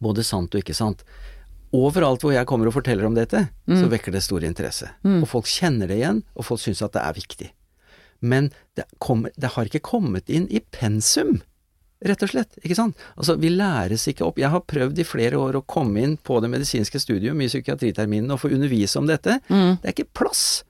både 0.00 0.24
sant 0.24 0.56
og 0.56 0.64
ikke 0.64 0.80
sant. 0.80 1.04
Overalt 1.76 2.24
hvor 2.24 2.32
jeg 2.34 2.48
kommer 2.50 2.66
og 2.66 2.74
forteller 2.74 3.06
om 3.06 3.14
dette, 3.14 3.44
så 3.68 3.86
vekker 3.92 4.10
det 4.16 4.24
stor 4.26 4.42
interesse. 4.46 4.88
Og 5.06 5.28
folk 5.30 5.46
kjenner 5.46 5.86
det 5.90 6.00
igjen, 6.00 6.24
og 6.34 6.46
folk 6.48 6.60
syns 6.64 6.82
at 6.82 6.96
det 6.96 7.04
er 7.04 7.14
viktig. 7.14 7.50
Men 8.20 8.50
det, 8.76 8.84
kommer, 8.98 9.30
det 9.38 9.52
har 9.54 9.68
ikke 9.70 9.80
kommet 9.86 10.28
inn 10.28 10.48
i 10.52 10.60
pensum, 10.74 11.38
rett 12.04 12.24
og 12.26 12.32
slett. 12.32 12.58
Ikke 12.64 12.76
sant? 12.76 12.98
Altså, 13.16 13.36
vi 13.40 13.52
læres 13.54 14.06
ikke 14.10 14.26
opp. 14.26 14.40
Jeg 14.42 14.50
har 14.52 14.64
prøvd 14.68 14.98
i 14.98 15.06
flere 15.06 15.38
år 15.40 15.60
å 15.60 15.62
komme 15.62 16.02
inn 16.02 16.16
på 16.16 16.40
det 16.42 16.50
medisinske 16.52 17.00
studium 17.00 17.40
i 17.40 17.48
psykiatriterminen 17.48 18.34
og 18.34 18.42
få 18.42 18.50
undervise 18.52 18.98
om 19.00 19.06
dette. 19.08 19.38
Det 19.46 19.86
er 19.86 19.94
ikke 19.94 20.10
plass 20.24 20.64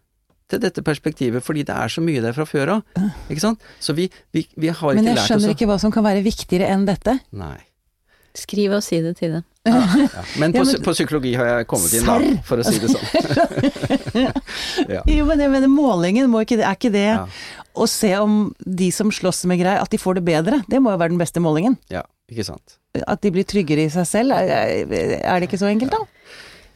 til 0.51 0.61
dette 0.63 0.83
perspektivet, 0.83 1.43
fordi 1.47 1.63
det 1.67 1.75
er 1.79 1.91
så 1.91 2.03
mye 2.03 2.23
der 2.23 2.35
fra 2.35 2.45
før 2.45 2.77
av. 2.77 2.95
Ikke 3.31 3.43
sant? 3.45 3.67
Så 3.83 3.95
vi, 3.97 4.09
vi, 4.35 4.45
vi 4.59 4.69
har 4.69 4.95
Men 4.95 5.05
ikke 5.05 5.09
jeg 5.09 5.17
lært 5.17 5.25
oss 5.25 5.31
skjønner 5.33 5.55
ikke 5.57 5.69
hva 5.71 5.81
som 5.83 5.95
kan 5.95 6.07
være 6.07 6.25
viktigere 6.27 6.71
enn 6.75 6.87
dette. 6.89 7.17
Nei. 7.31 7.57
Skriv 8.39 8.73
og 8.77 8.83
si 8.87 9.01
det 9.03 9.17
til 9.19 9.33
dem. 9.39 9.45
Ja. 9.67 9.81
Men, 10.41 10.53
på, 10.55 10.63
Ja, 10.63 10.65
men- 10.73 10.83
på 10.87 10.93
psykologi 10.97 11.35
har 11.37 11.47
jeg 11.51 11.67
kommet 11.69 11.93
inn, 11.99 12.07
da, 12.07 12.19
for 12.47 12.63
å 12.63 12.65
si 12.65 12.79
det 12.81 12.91
sånn. 12.93 14.11
ja. 14.97 15.03
Jo, 15.07 15.25
men 15.29 15.43
jeg 15.43 15.51
mener 15.53 15.69
målingen, 15.73 16.31
må 16.33 16.43
ikke 16.45 16.61
er 16.63 16.77
ikke 16.79 16.93
det 16.95 17.05
Ja. 17.11 17.27
å 17.77 17.87
se 17.91 18.13
om 18.19 18.55
de 18.65 18.91
som 18.95 19.11
slåss 19.13 19.45
med 19.51 19.61
greier, 19.61 19.83
at 19.83 19.91
de 19.93 19.99
får 20.01 20.21
det 20.21 20.25
bedre? 20.27 20.63
Det 20.71 20.81
må 20.83 20.95
jo 20.95 21.01
være 21.03 21.13
den 21.15 21.21
beste 21.21 21.43
målingen. 21.43 21.77
ja, 21.93 22.03
ikke 22.31 22.45
sant. 22.47 22.79
At 23.07 23.21
de 23.23 23.31
blir 23.31 23.45
tryggere 23.47 23.85
i 23.87 23.91
seg 23.93 24.07
selv, 24.09 24.33
er, 24.35 24.87
er 24.91 25.41
det 25.41 25.47
ikke 25.49 25.61
så 25.61 25.69
enkelt 25.71 25.93
da? 25.95 26.01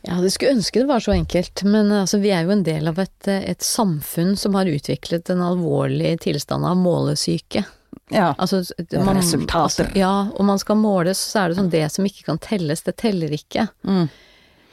Ja, 0.04 0.18
det 0.20 0.30
skulle 0.34 0.52
ønske 0.58 0.82
det 0.82 0.86
var 0.90 1.00
så 1.00 1.14
enkelt, 1.16 1.62
men 1.64 1.88
altså, 1.90 2.18
vi 2.20 2.28
er 2.30 2.44
jo 2.44 2.52
en 2.52 2.62
del 2.66 2.86
av 2.90 2.98
et, 3.00 3.28
et 3.32 3.64
samfunn 3.64 4.34
som 4.36 4.54
har 4.58 4.68
utviklet 4.68 5.30
en 5.32 5.40
alvorlig 5.42 6.18
tilstand 6.26 6.66
av 6.68 6.76
målesyke. 6.76 7.64
Ja. 8.12 8.34
Altså, 8.38 8.62
man, 8.92 9.16
Resultater. 9.16 9.62
altså, 9.62 9.86
ja, 9.96 10.28
og 10.34 10.44
man 10.44 10.60
skal 10.60 10.76
måles, 10.76 11.20
så 11.32 11.44
er 11.44 11.50
det 11.50 11.58
sånn 11.60 11.72
det 11.72 11.86
som 11.94 12.04
ikke 12.06 12.26
kan 12.28 12.40
telles, 12.42 12.84
det 12.84 12.98
teller 13.00 13.32
ikke. 13.32 13.68
Mm. 13.88 14.06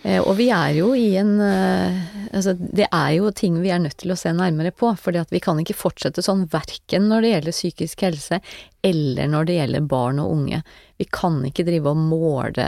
Eh, 0.04 0.18
og 0.18 0.34
vi 0.40 0.48
er 0.50 0.74
jo 0.74 0.96
i 0.98 1.12
en 1.22 1.36
eh, 1.46 1.98
Altså, 2.34 2.56
det 2.58 2.88
er 2.88 3.10
jo 3.14 3.30
ting 3.38 3.60
vi 3.62 3.70
er 3.70 3.82
nødt 3.84 4.00
til 4.02 4.14
å 4.14 4.18
se 4.18 4.32
nærmere 4.34 4.72
på, 4.74 4.90
fordi 4.98 5.22
vi 5.30 5.42
kan 5.44 5.60
ikke 5.62 5.76
fortsette 5.78 6.24
sånn 6.26 6.46
verken 6.50 7.10
når 7.12 7.22
det 7.22 7.32
gjelder 7.34 7.56
psykisk 7.58 8.06
helse, 8.08 8.40
eller 8.88 9.28
når 9.30 9.50
det 9.50 9.58
gjelder 9.58 9.90
barn 9.92 10.22
og 10.24 10.32
unge. 10.32 10.62
Vi 10.98 11.08
kan 11.12 11.42
ikke 11.46 11.66
drive 11.68 11.92
og 11.92 12.00
måle 12.00 12.66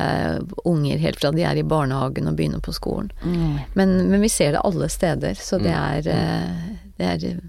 unger 0.67 0.99
helt 0.99 1.21
fra 1.21 1.31
de 1.31 1.45
er 1.47 1.61
i 1.61 1.65
barnehagen 1.65 2.27
og 2.27 2.35
begynner 2.37 2.61
på 2.65 2.75
skolen. 2.75 3.13
Men, 3.73 3.95
men 4.11 4.19
vi 4.19 4.29
ser 4.29 4.53
det 4.57 4.65
alle 4.67 4.91
steder, 4.91 5.39
så 5.39 5.61
det 5.63 5.73
er, 5.73 6.11
eh, 6.11 6.75
det 6.99 7.09
er 7.13 7.39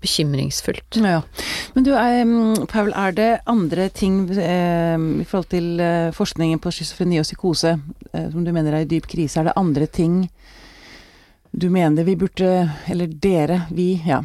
bekymringsfullt. 0.00 0.96
Ja. 1.02 1.22
Men 1.74 1.84
du, 1.84 1.92
eh, 1.94 2.66
Paul, 2.70 2.92
er 2.94 3.12
det 3.16 3.30
andre 3.46 3.88
ting 3.90 4.28
eh, 4.30 4.96
i 5.22 5.26
forhold 5.28 5.50
til 5.50 5.80
eh, 5.80 6.10
forskningen 6.14 6.58
på 6.62 6.70
schizofreni 6.74 7.18
og 7.20 7.26
psykose 7.28 7.76
eh, 8.12 8.28
som 8.30 8.44
du 8.44 8.52
mener 8.52 8.72
er 8.78 8.86
i 8.86 8.90
dyp 8.90 9.06
krise? 9.10 9.40
Er 9.40 9.50
det 9.50 9.56
andre 9.58 9.86
ting 9.86 10.28
du 11.50 11.70
mener 11.72 12.04
vi 12.04 12.12
burde, 12.16 12.70
eller 12.92 13.06
dere, 13.08 13.62
vi, 13.72 13.94
ja. 14.06 14.18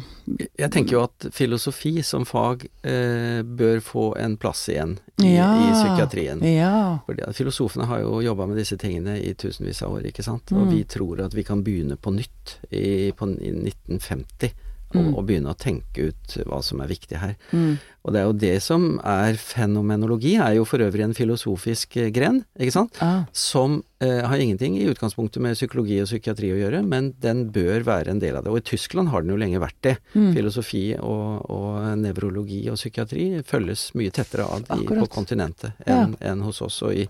Jeg 0.60 0.68
tenker 0.70 0.92
jo 0.98 1.00
at 1.06 1.24
filosofi 1.32 2.02
som 2.04 2.26
fag 2.28 2.66
eh, 2.84 3.40
bør 3.42 3.80
få 3.82 4.04
en 4.20 4.36
plass 4.40 4.66
igjen 4.68 4.98
i, 5.24 5.32
Ja. 5.32 5.48
i 5.64 5.70
psykiatrien. 5.72 6.44
Ja. 6.44 6.98
Fordi 7.06 7.24
at 7.24 7.36
Filosofene 7.36 7.88
har 7.88 8.04
jo 8.04 8.20
jobba 8.24 8.46
med 8.46 8.60
disse 8.60 8.76
tingene 8.80 9.16
i 9.24 9.32
tusenvis 9.40 9.80
av 9.82 9.96
år, 9.96 10.06
ikke 10.12 10.22
sant. 10.22 10.52
Mm. 10.52 10.60
Og 10.60 10.70
vi 10.76 10.82
tror 10.84 11.24
at 11.24 11.34
vi 11.34 11.46
kan 11.48 11.64
begynne 11.64 11.96
på 11.96 12.12
nytt 12.12 12.58
i, 12.70 13.10
på, 13.16 13.30
i 13.40 13.50
1950. 13.72 14.52
Og, 14.94 15.02
Mm. 15.04 15.14
og 15.18 15.24
begynne 15.26 15.50
å 15.50 15.58
tenke 15.58 16.04
ut 16.10 16.34
hva 16.46 16.60
som 16.62 16.80
er 16.80 16.86
viktig 16.86 17.18
her. 17.18 17.32
Mm. 17.50 17.78
Og 18.04 18.12
det 18.12 18.20
er 18.20 18.26
jo 18.28 18.32
det 18.38 18.62
som 18.62 19.00
er 19.02 19.34
fenomenologi, 19.34 20.36
er 20.38 20.54
jo 20.54 20.64
for 20.64 20.78
øvrig 20.78 21.02
en 21.02 21.14
filosofisk 21.16 21.96
eh, 21.96 22.10
gren, 22.14 22.44
ikke 22.60 22.72
sant. 22.76 23.00
Ah. 23.02 23.24
Som 23.32 23.82
eh, 24.00 24.20
har 24.22 24.38
ingenting 24.38 24.76
i 24.78 24.86
utgangspunktet 24.92 25.42
med 25.42 25.56
psykologi 25.58 25.98
og 26.02 26.06
psykiatri 26.06 26.52
å 26.54 26.60
gjøre, 26.60 26.84
men 26.86 27.10
den 27.18 27.50
bør 27.50 27.82
være 27.88 28.12
en 28.14 28.20
del 28.22 28.36
av 28.38 28.44
det. 28.44 28.52
Og 28.54 28.60
i 28.60 28.68
Tyskland 28.70 29.08
har 29.10 29.24
den 29.24 29.34
jo 29.34 29.40
lenge 29.40 29.58
vært 29.58 29.80
det. 29.82 29.96
Mm. 30.14 30.30
Filosofi 30.36 30.84
og, 31.00 31.50
og 31.50 31.98
nevrologi 31.98 32.62
og 32.70 32.78
psykiatri 32.78 33.42
følges 33.42 33.88
mye 33.98 34.14
tettere 34.14 34.46
av 34.46 34.62
i, 34.78 34.84
på 34.86 35.08
kontinentet 35.10 35.72
enn 35.86 36.14
enn 36.20 36.46
hos 36.46 36.62
oss 36.62 36.82
og 36.86 36.94
i, 36.94 37.08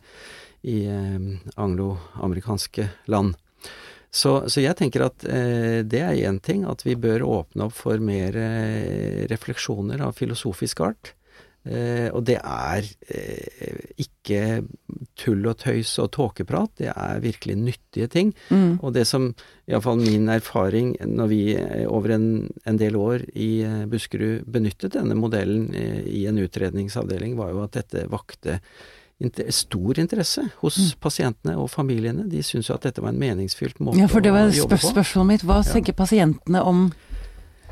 i 0.65 0.85
eh, 0.89 1.19
angloamerikanske 1.61 2.89
land. 3.13 3.35
Så, 4.15 4.37
så 4.47 4.63
jeg 4.63 4.79
tenker 4.79 5.09
at 5.09 5.27
eh, 5.27 5.83
det 5.83 6.01
er 6.05 6.23
én 6.29 6.39
ting, 6.39 6.63
at 6.71 6.85
vi 6.87 6.95
bør 6.95 7.27
åpne 7.27 7.67
opp 7.67 7.75
for 7.75 7.99
mer 7.99 8.37
eh, 8.39 9.25
refleksjoner 9.31 10.05
av 10.07 10.15
filosofisk 10.21 10.85
art. 10.87 11.15
Eh, 11.65 12.11
og 12.13 12.27
det 12.29 12.37
er 12.39 12.85
eh, 13.09 13.79
ikke 14.05 14.63
tull 15.17 15.47
og 15.49 15.57
tøys 15.63 15.95
og 16.03 16.11
tåkeprat, 16.13 16.75
det 16.83 16.91
er 16.93 17.23
virkelig 17.25 17.57
nyttige 17.57 18.09
ting. 18.13 18.35
Mm. 18.53 18.83
Og 18.85 18.93
det 18.95 19.07
som 19.09 19.31
iallfall 19.67 20.03
min 20.03 20.29
erfaring 20.31 20.93
når 21.01 21.31
vi 21.33 21.43
eh, 21.57 21.87
over 21.89 22.15
en, 22.19 22.29
en 22.69 22.81
del 22.81 22.99
år 23.01 23.25
i 23.33 23.51
eh, 23.65 23.87
Buskerud 23.91 24.45
benyttet 24.45 24.95
denne 24.99 25.17
modellen 25.19 25.71
i 25.75 26.27
en 26.29 26.39
utredningsavdeling, 26.45 27.35
var 27.41 27.55
jo 27.55 27.65
at 27.65 27.81
dette 27.81 28.07
vakte 28.13 28.61
stor 29.51 29.99
interesse 29.99 30.51
hos 30.61 30.95
pasientene 31.01 31.57
og 31.57 31.71
familiene. 31.71 32.29
De 32.31 32.43
syntes 32.43 32.69
jo 32.69 32.75
at 32.75 32.83
dette 32.83 33.03
var 33.03 33.09
en 33.11 33.19
meningsfylt 33.19 33.79
måte 33.81 33.99
Ja, 33.99 34.07
for 34.07 34.21
det 34.21 34.33
var 34.33 34.49
å 34.49 34.55
jobbe 34.55 34.77
spør 34.79 34.83
på. 34.89 34.93
spørsmålet 34.95 35.27
mitt. 35.27 35.43
Hva 35.43 35.63
Ja. 35.65 35.73
tenker 35.73 35.93
pasientene 35.93 36.63
om 36.65 36.93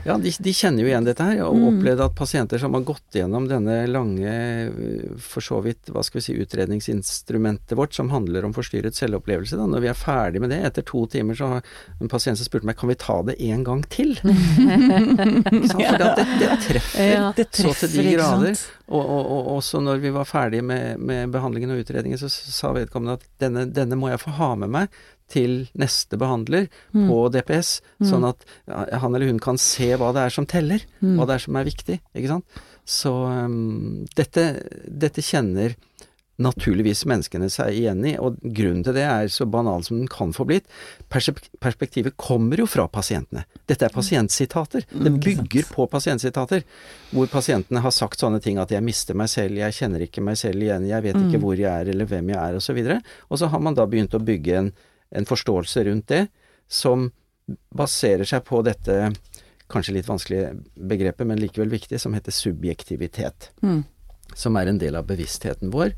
Ja, 0.04 0.16
de, 0.18 0.32
de 0.42 0.52
kjenner 0.54 0.82
jo 0.82 0.88
igjen 0.90 1.04
dette 1.06 1.22
her, 1.22 1.42
og 1.46 1.54
Mm. 1.56 1.66
opplevde 1.68 2.04
at 2.08 2.14
pasienter 2.18 2.58
som 2.58 2.74
har 2.74 2.82
gått 2.88 3.14
gjennom 3.14 3.44
denne 3.48 3.86
lange, 3.86 4.32
øh, 4.72 5.18
for 5.22 5.40
så 5.44 5.60
vidt, 5.62 5.86
hva 5.94 6.02
skal 6.02 6.18
vi 6.18 6.24
si, 6.26 6.34
utredningsinstrumentet 6.42 7.76
vårt, 7.78 7.94
som 7.94 8.10
handler 8.10 8.44
om 8.48 8.52
forstyrret 8.56 8.96
selvopplevelse, 8.98 9.56
da, 9.60 9.66
når 9.70 9.80
vi 9.84 9.90
er 9.92 9.98
ferdig 9.98 10.40
med 10.42 10.50
det, 10.50 10.58
etter 10.66 10.82
to 10.88 11.04
timer, 11.06 11.34
så 11.38 11.46
har 11.52 11.62
en 12.00 12.10
pasient 12.10 12.38
som 12.40 12.48
spurte 12.48 12.66
meg, 12.66 12.76
kan 12.80 12.90
vi 12.90 12.98
ta 12.98 13.20
det 13.22 13.36
en 13.46 13.62
gang 13.64 13.84
til? 13.94 14.14
For 15.72 15.98
det, 16.02 16.26
det 16.40 16.50
treffer 16.66 17.12
Ja. 17.12 17.32
Det 17.36 17.48
så 17.54 17.72
til 17.76 17.92
de 17.94 18.12
grader. 18.16 18.56
Og, 18.92 19.00
og, 19.00 19.26
og 19.32 19.46
også 19.56 19.80
når 19.80 20.00
vi 20.02 20.10
var 20.12 20.26
ferdige 20.28 20.62
med, 20.66 20.98
med 21.00 21.30
behandlingen 21.32 21.70
og 21.72 21.80
utredningen, 21.84 22.18
så 22.20 22.28
sa 22.28 22.72
vedkommende 22.76 23.14
at 23.20 23.24
denne, 23.40 23.64
denne 23.72 23.96
må 23.96 24.10
jeg 24.12 24.20
få 24.20 24.34
ha 24.36 24.50
med 24.58 24.72
meg 24.74 24.98
til 25.32 25.54
neste 25.80 26.18
behandler 26.20 26.68
Mm. 26.92 27.08
på 27.08 27.18
DPS, 27.32 27.80
sånn 28.04 28.26
at 28.28 28.44
han 29.00 29.14
eller 29.14 29.26
hun 29.32 29.40
kan 29.40 29.56
se 29.58 29.92
hva 29.96 30.12
det 30.12 30.26
er 30.26 30.30
som 30.34 30.46
teller, 30.46 30.84
Mm. 31.02 31.16
hva 31.16 31.26
det 31.26 31.34
er 31.38 31.46
som 31.46 31.56
er 31.56 31.64
viktig, 31.70 32.00
ikke 32.14 32.28
sant. 32.36 32.44
Så 32.84 33.12
um, 33.30 34.04
dette, 34.18 34.44
dette 34.86 35.22
kjenner 35.22 35.74
naturligvis 36.42 37.04
menneskene 37.06 37.46
seg 37.52 37.76
igjen 37.76 38.00
i, 38.08 38.16
og 38.18 38.38
grunnen 38.42 38.82
til 38.82 38.96
det 38.96 39.04
er 39.06 39.28
så 39.30 39.44
banal 39.46 39.84
som 39.86 39.98
den 40.00 40.08
kan 40.10 40.32
få 40.34 40.46
blitt. 40.48 40.64
Perspektivet 41.62 42.16
kommer 42.18 42.58
jo 42.58 42.66
fra 42.66 42.88
pasientene. 42.90 43.44
Dette 43.68 43.86
er 43.86 43.94
pasientsitater. 43.94 44.82
Det 44.88 45.12
Mm, 45.12 45.20
sant. 45.22 45.24
bygger 45.24 45.68
på 45.70 45.86
pasientsitater, 45.90 46.64
hvor 47.12 47.26
pasientene 47.28 47.80
har 47.80 47.90
sagt 47.92 48.18
sånne 48.18 48.40
ting 48.42 48.58
at 48.58 48.70
'jeg 48.70 48.82
mister 48.82 49.14
meg 49.14 49.28
selv', 49.28 49.54
'jeg 49.56 49.72
kjenner 49.72 50.00
ikke 50.02 50.22
meg 50.22 50.36
selv 50.36 50.56
igjen', 50.62 50.86
'jeg 50.88 51.02
vet 51.02 51.14
ikke 51.16 51.38
Mm. 51.38 51.42
hvor 51.42 51.56
jeg 51.56 51.86
er 51.86 51.90
eller 51.90 52.06
hvem 52.06 52.28
jeg 52.28 52.36
er', 52.36 52.56
osv. 52.56 52.76
Og, 52.78 52.86
så 52.86 53.02
og 53.30 53.38
så 53.38 53.48
har 53.50 53.60
man 53.60 53.74
da 53.74 53.86
begynt 53.86 54.14
å 54.14 54.24
bygge 54.24 54.56
en, 54.58 54.72
en 55.12 55.28
forståelse 55.28 55.84
rundt 55.88 56.08
det, 56.12 56.26
som 56.68 57.10
baserer 57.74 58.28
seg 58.28 58.44
på 58.48 58.62
dette 58.64 59.12
kanskje 59.72 59.94
litt 59.96 60.08
vanskelige 60.08 60.52
begrepet, 60.76 61.26
men 61.28 61.40
likevel 61.40 61.72
viktig, 61.72 62.00
som 62.00 62.14
heter 62.16 62.34
subjektivitet 62.34 63.50
Mm. 63.62 63.84
som 64.34 64.56
er 64.56 64.66
en 64.68 64.78
del 64.80 64.96
av 64.96 65.04
bevisstheten 65.04 65.70
vår, 65.72 65.92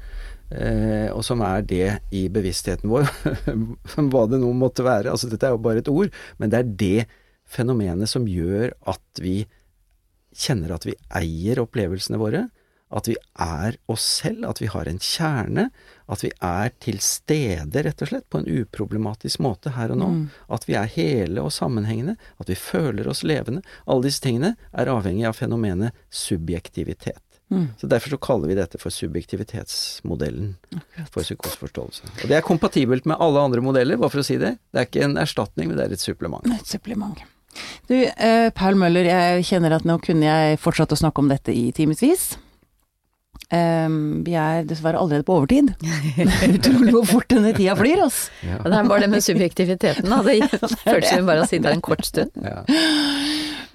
eh, 0.51 1.11
og 1.15 1.23
som 1.23 1.41
er 1.47 1.63
det 1.63 2.01
i 2.11 2.29
bevisstheten 2.29 2.91
vår, 2.91 3.07
hva 4.11 4.25
det 4.31 4.41
nå 4.43 4.51
måtte 4.59 4.83
være. 4.83 5.11
Altså 5.11 5.31
dette 5.31 5.47
er 5.47 5.55
jo 5.55 5.63
bare 5.63 5.79
et 5.79 5.91
ord, 5.93 6.11
men 6.39 6.51
det 6.51 6.59
er 6.59 6.73
det 6.83 7.07
fenomenet 7.47 8.11
som 8.11 8.27
gjør 8.27 8.73
at 8.91 9.23
vi 9.23 9.45
kjenner 10.35 10.75
at 10.75 10.87
vi 10.89 10.97
eier 11.15 11.61
opplevelsene 11.63 12.19
våre, 12.19 12.49
at 12.95 13.09
vi 13.09 13.17
er 13.41 13.77
oss 13.91 14.05
selv, 14.21 14.45
at 14.49 14.61
vi 14.63 14.69
har 14.71 14.89
en 14.89 15.01
kjerne, 15.03 15.69
at 16.07 16.25
vi 16.25 16.31
er 16.45 16.73
til 16.85 17.01
stede, 17.03 17.83
rett 17.87 18.03
og 18.05 18.11
slett, 18.11 18.27
på 18.31 18.43
en 18.43 18.49
uproblematisk 18.49 19.41
måte 19.45 19.73
her 19.75 19.95
og 19.95 20.01
nå. 20.01 20.09
Mm. 20.13 20.25
At 20.53 20.69
vi 20.69 20.77
er 20.79 20.91
hele 20.93 21.45
og 21.45 21.55
sammenhengende, 21.55 22.17
at 22.39 22.51
vi 22.53 22.59
føler 22.59 23.09
oss 23.11 23.25
levende. 23.27 23.65
Alle 23.89 24.07
disse 24.09 24.23
tingene 24.25 24.55
er 24.73 24.93
avhengig 24.93 25.27
av 25.31 25.39
fenomenet 25.41 25.97
subjektivitet. 26.13 27.23
Mm. 27.53 27.69
Så 27.79 27.87
Derfor 27.87 28.15
så 28.15 28.21
kaller 28.21 28.51
vi 28.51 28.57
dette 28.59 28.81
for 28.81 28.95
subjektivitetsmodellen 28.95 30.55
for 31.13 31.23
psykoseforståelse. 31.23 32.09
Og 32.23 32.31
det 32.31 32.39
er 32.39 32.47
kompatibelt 32.47 33.07
med 33.09 33.21
alle 33.21 33.43
andre 33.49 33.65
modeller, 33.65 34.01
bare 34.01 34.13
for 34.13 34.25
å 34.25 34.27
si 34.27 34.39
det. 34.41 34.57
Det 34.73 34.81
er 34.81 34.89
ikke 34.89 35.07
en 35.09 35.21
erstatning, 35.21 35.71
men 35.71 35.79
det 35.79 35.89
er 35.89 35.97
et 35.97 36.05
supplement. 36.05 36.47
Et 36.53 36.75
supplement. 36.77 37.21
Du, 37.87 37.95
eh, 37.95 38.51
Paul 38.51 38.79
Møller, 38.81 39.07
jeg 39.07 39.45
kjenner 39.47 39.77
at 39.77 39.85
nå 39.87 40.01
kunne 40.03 40.27
jeg 40.27 40.59
fortsatt 40.59 40.95
å 40.95 40.99
snakke 40.99 41.23
om 41.23 41.31
dette 41.31 41.55
i 41.55 41.69
timevis. 41.77 42.33
Um, 43.53 44.25
vi 44.25 44.33
er 44.41 44.65
dessverre 44.67 44.99
allerede 44.99 45.27
på 45.27 45.37
overtid. 45.37 45.75
Utrolig 46.57 46.95
hvor 46.95 47.05
fort 47.09 47.29
denne 47.31 47.53
tida 47.57 47.77
flyr, 47.79 48.07
ass. 48.07 48.25
Ja. 48.43 48.63
Det 48.65 48.79
er 48.79 48.89
bare 48.89 49.05
det 49.05 49.11
med 49.13 49.25
subjektiviteten, 49.27 50.09
da. 50.11 50.23
Det 50.25 50.39
føles 50.87 51.11
som 51.11 51.29
bare 51.29 51.45
å 51.45 51.51
sitte 51.51 51.69
her 51.69 51.77
en 51.77 51.85
kort 51.85 52.09
stund. 52.09 52.33
Ja. 52.41 52.65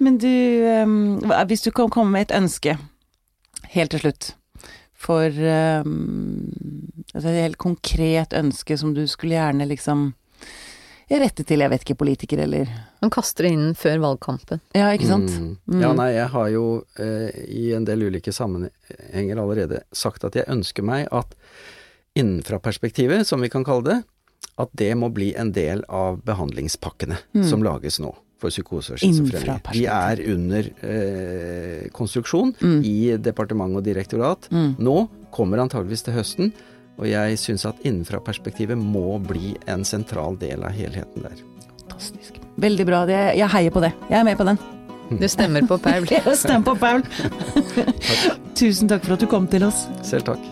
Men 0.02 0.18
du, 0.20 0.32
um, 0.82 1.32
hvis 1.48 1.64
du 1.66 1.70
kan 1.76 1.92
komme 1.92 2.16
med 2.16 2.28
et 2.28 2.36
ønske, 2.40 2.76
helt 3.76 3.94
til 3.94 4.02
slutt, 4.02 4.32
for 5.00 5.32
um, 5.32 6.50
altså 7.14 7.30
et 7.30 7.44
helt 7.46 7.60
konkret 7.60 8.34
ønske 8.36 8.76
som 8.76 8.92
du 8.96 9.06
skulle 9.08 9.38
gjerne 9.38 9.68
liksom 9.70 10.10
rette 11.10 11.46
til, 11.46 11.62
jeg 11.62 11.72
vet 11.72 11.86
ikke, 11.86 12.00
politiker 12.02 12.42
eller 12.44 12.68
Man 13.00 13.10
kaster 13.10 13.46
det 13.46 13.52
inn 13.56 13.74
før 13.74 13.98
valgkampen. 14.02 14.60
Ja, 14.76 14.90
ikke 14.92 15.08
sant? 15.08 15.30
Mm. 15.32 15.56
Mm. 15.72 15.80
Ja, 15.80 15.92
nei, 15.96 16.10
jeg 16.18 16.28
har 16.34 16.48
jo 16.52 16.64
eh, 17.00 17.30
i 17.48 17.70
en 17.76 17.84
del 17.88 18.02
ulike 18.10 18.32
sammenhenger 18.36 19.40
allerede 19.40 19.82
sagt 19.96 20.24
at 20.28 20.36
jeg 20.36 20.44
ønsker 20.52 20.84
meg 20.84 21.06
at 21.10 21.32
innenfra-perspektivet, 22.20 23.24
som 23.26 23.40
vi 23.40 23.48
kan 23.52 23.64
kalle 23.64 23.86
det, 23.86 23.98
at 24.60 24.72
det 24.76 24.90
må 24.98 25.08
bli 25.14 25.30
en 25.40 25.52
del 25.56 25.84
av 25.88 26.20
behandlingspakkene 26.26 27.16
Mm. 27.34 27.44
som 27.48 27.62
lages 27.62 28.00
nå 28.00 28.10
for 28.40 28.50
psykose 28.50 28.92
og 28.94 28.98
schizofreni. 28.98 29.58
De 29.72 29.84
er 29.86 30.20
under 30.32 30.68
eh, 30.82 31.88
konstruksjon 31.92 32.54
Mm. 32.60 32.80
i 32.84 33.16
departement 33.16 33.76
og 33.76 33.84
direktorat. 33.84 34.48
Mm. 34.50 34.76
Nå 34.78 35.08
kommer 35.30 35.58
antageligvis 35.58 36.02
til 36.04 36.14
høsten, 36.14 36.52
og 36.98 37.06
jeg 37.06 37.36
syns 37.38 37.64
at 37.64 37.76
innenfra-perspektivet 37.84 38.76
må 38.76 39.18
bli 39.24 39.56
en 39.66 39.84
sentral 39.84 40.36
del 40.36 40.62
av 40.64 40.72
helheten 40.72 41.22
der. 41.22 41.36
Fantastisk. 41.90 42.40
Veldig 42.60 42.86
bra. 42.86 43.04
Det, 43.06 43.18
jeg 43.38 43.48
heier 43.50 43.74
på 43.74 43.82
det. 43.82 43.92
Jeg 44.10 44.20
er 44.20 44.24
med 44.24 44.38
på 44.38 44.46
den. 44.48 44.58
Du 45.10 45.28
stemmer 45.28 45.66
på 45.66 45.78
Paul. 45.78 46.06
Stem 46.38 46.64
på 46.64 46.76
Paul. 46.78 47.02
Tusen 48.60 48.88
takk 48.88 49.04
for 49.04 49.16
at 49.16 49.24
du 49.24 49.26
kom 49.30 49.48
til 49.50 49.66
oss. 49.66 49.86
Selv 50.06 50.28
takk. 50.30 50.42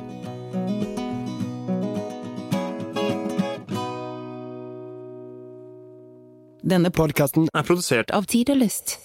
Denne 6.68 6.90
Podkasten 6.92 7.46
er 7.54 7.64
produsert 7.64 8.10
av 8.12 8.26
Tid 8.28 8.50
og 8.52 8.60
Lyst. 8.60 8.98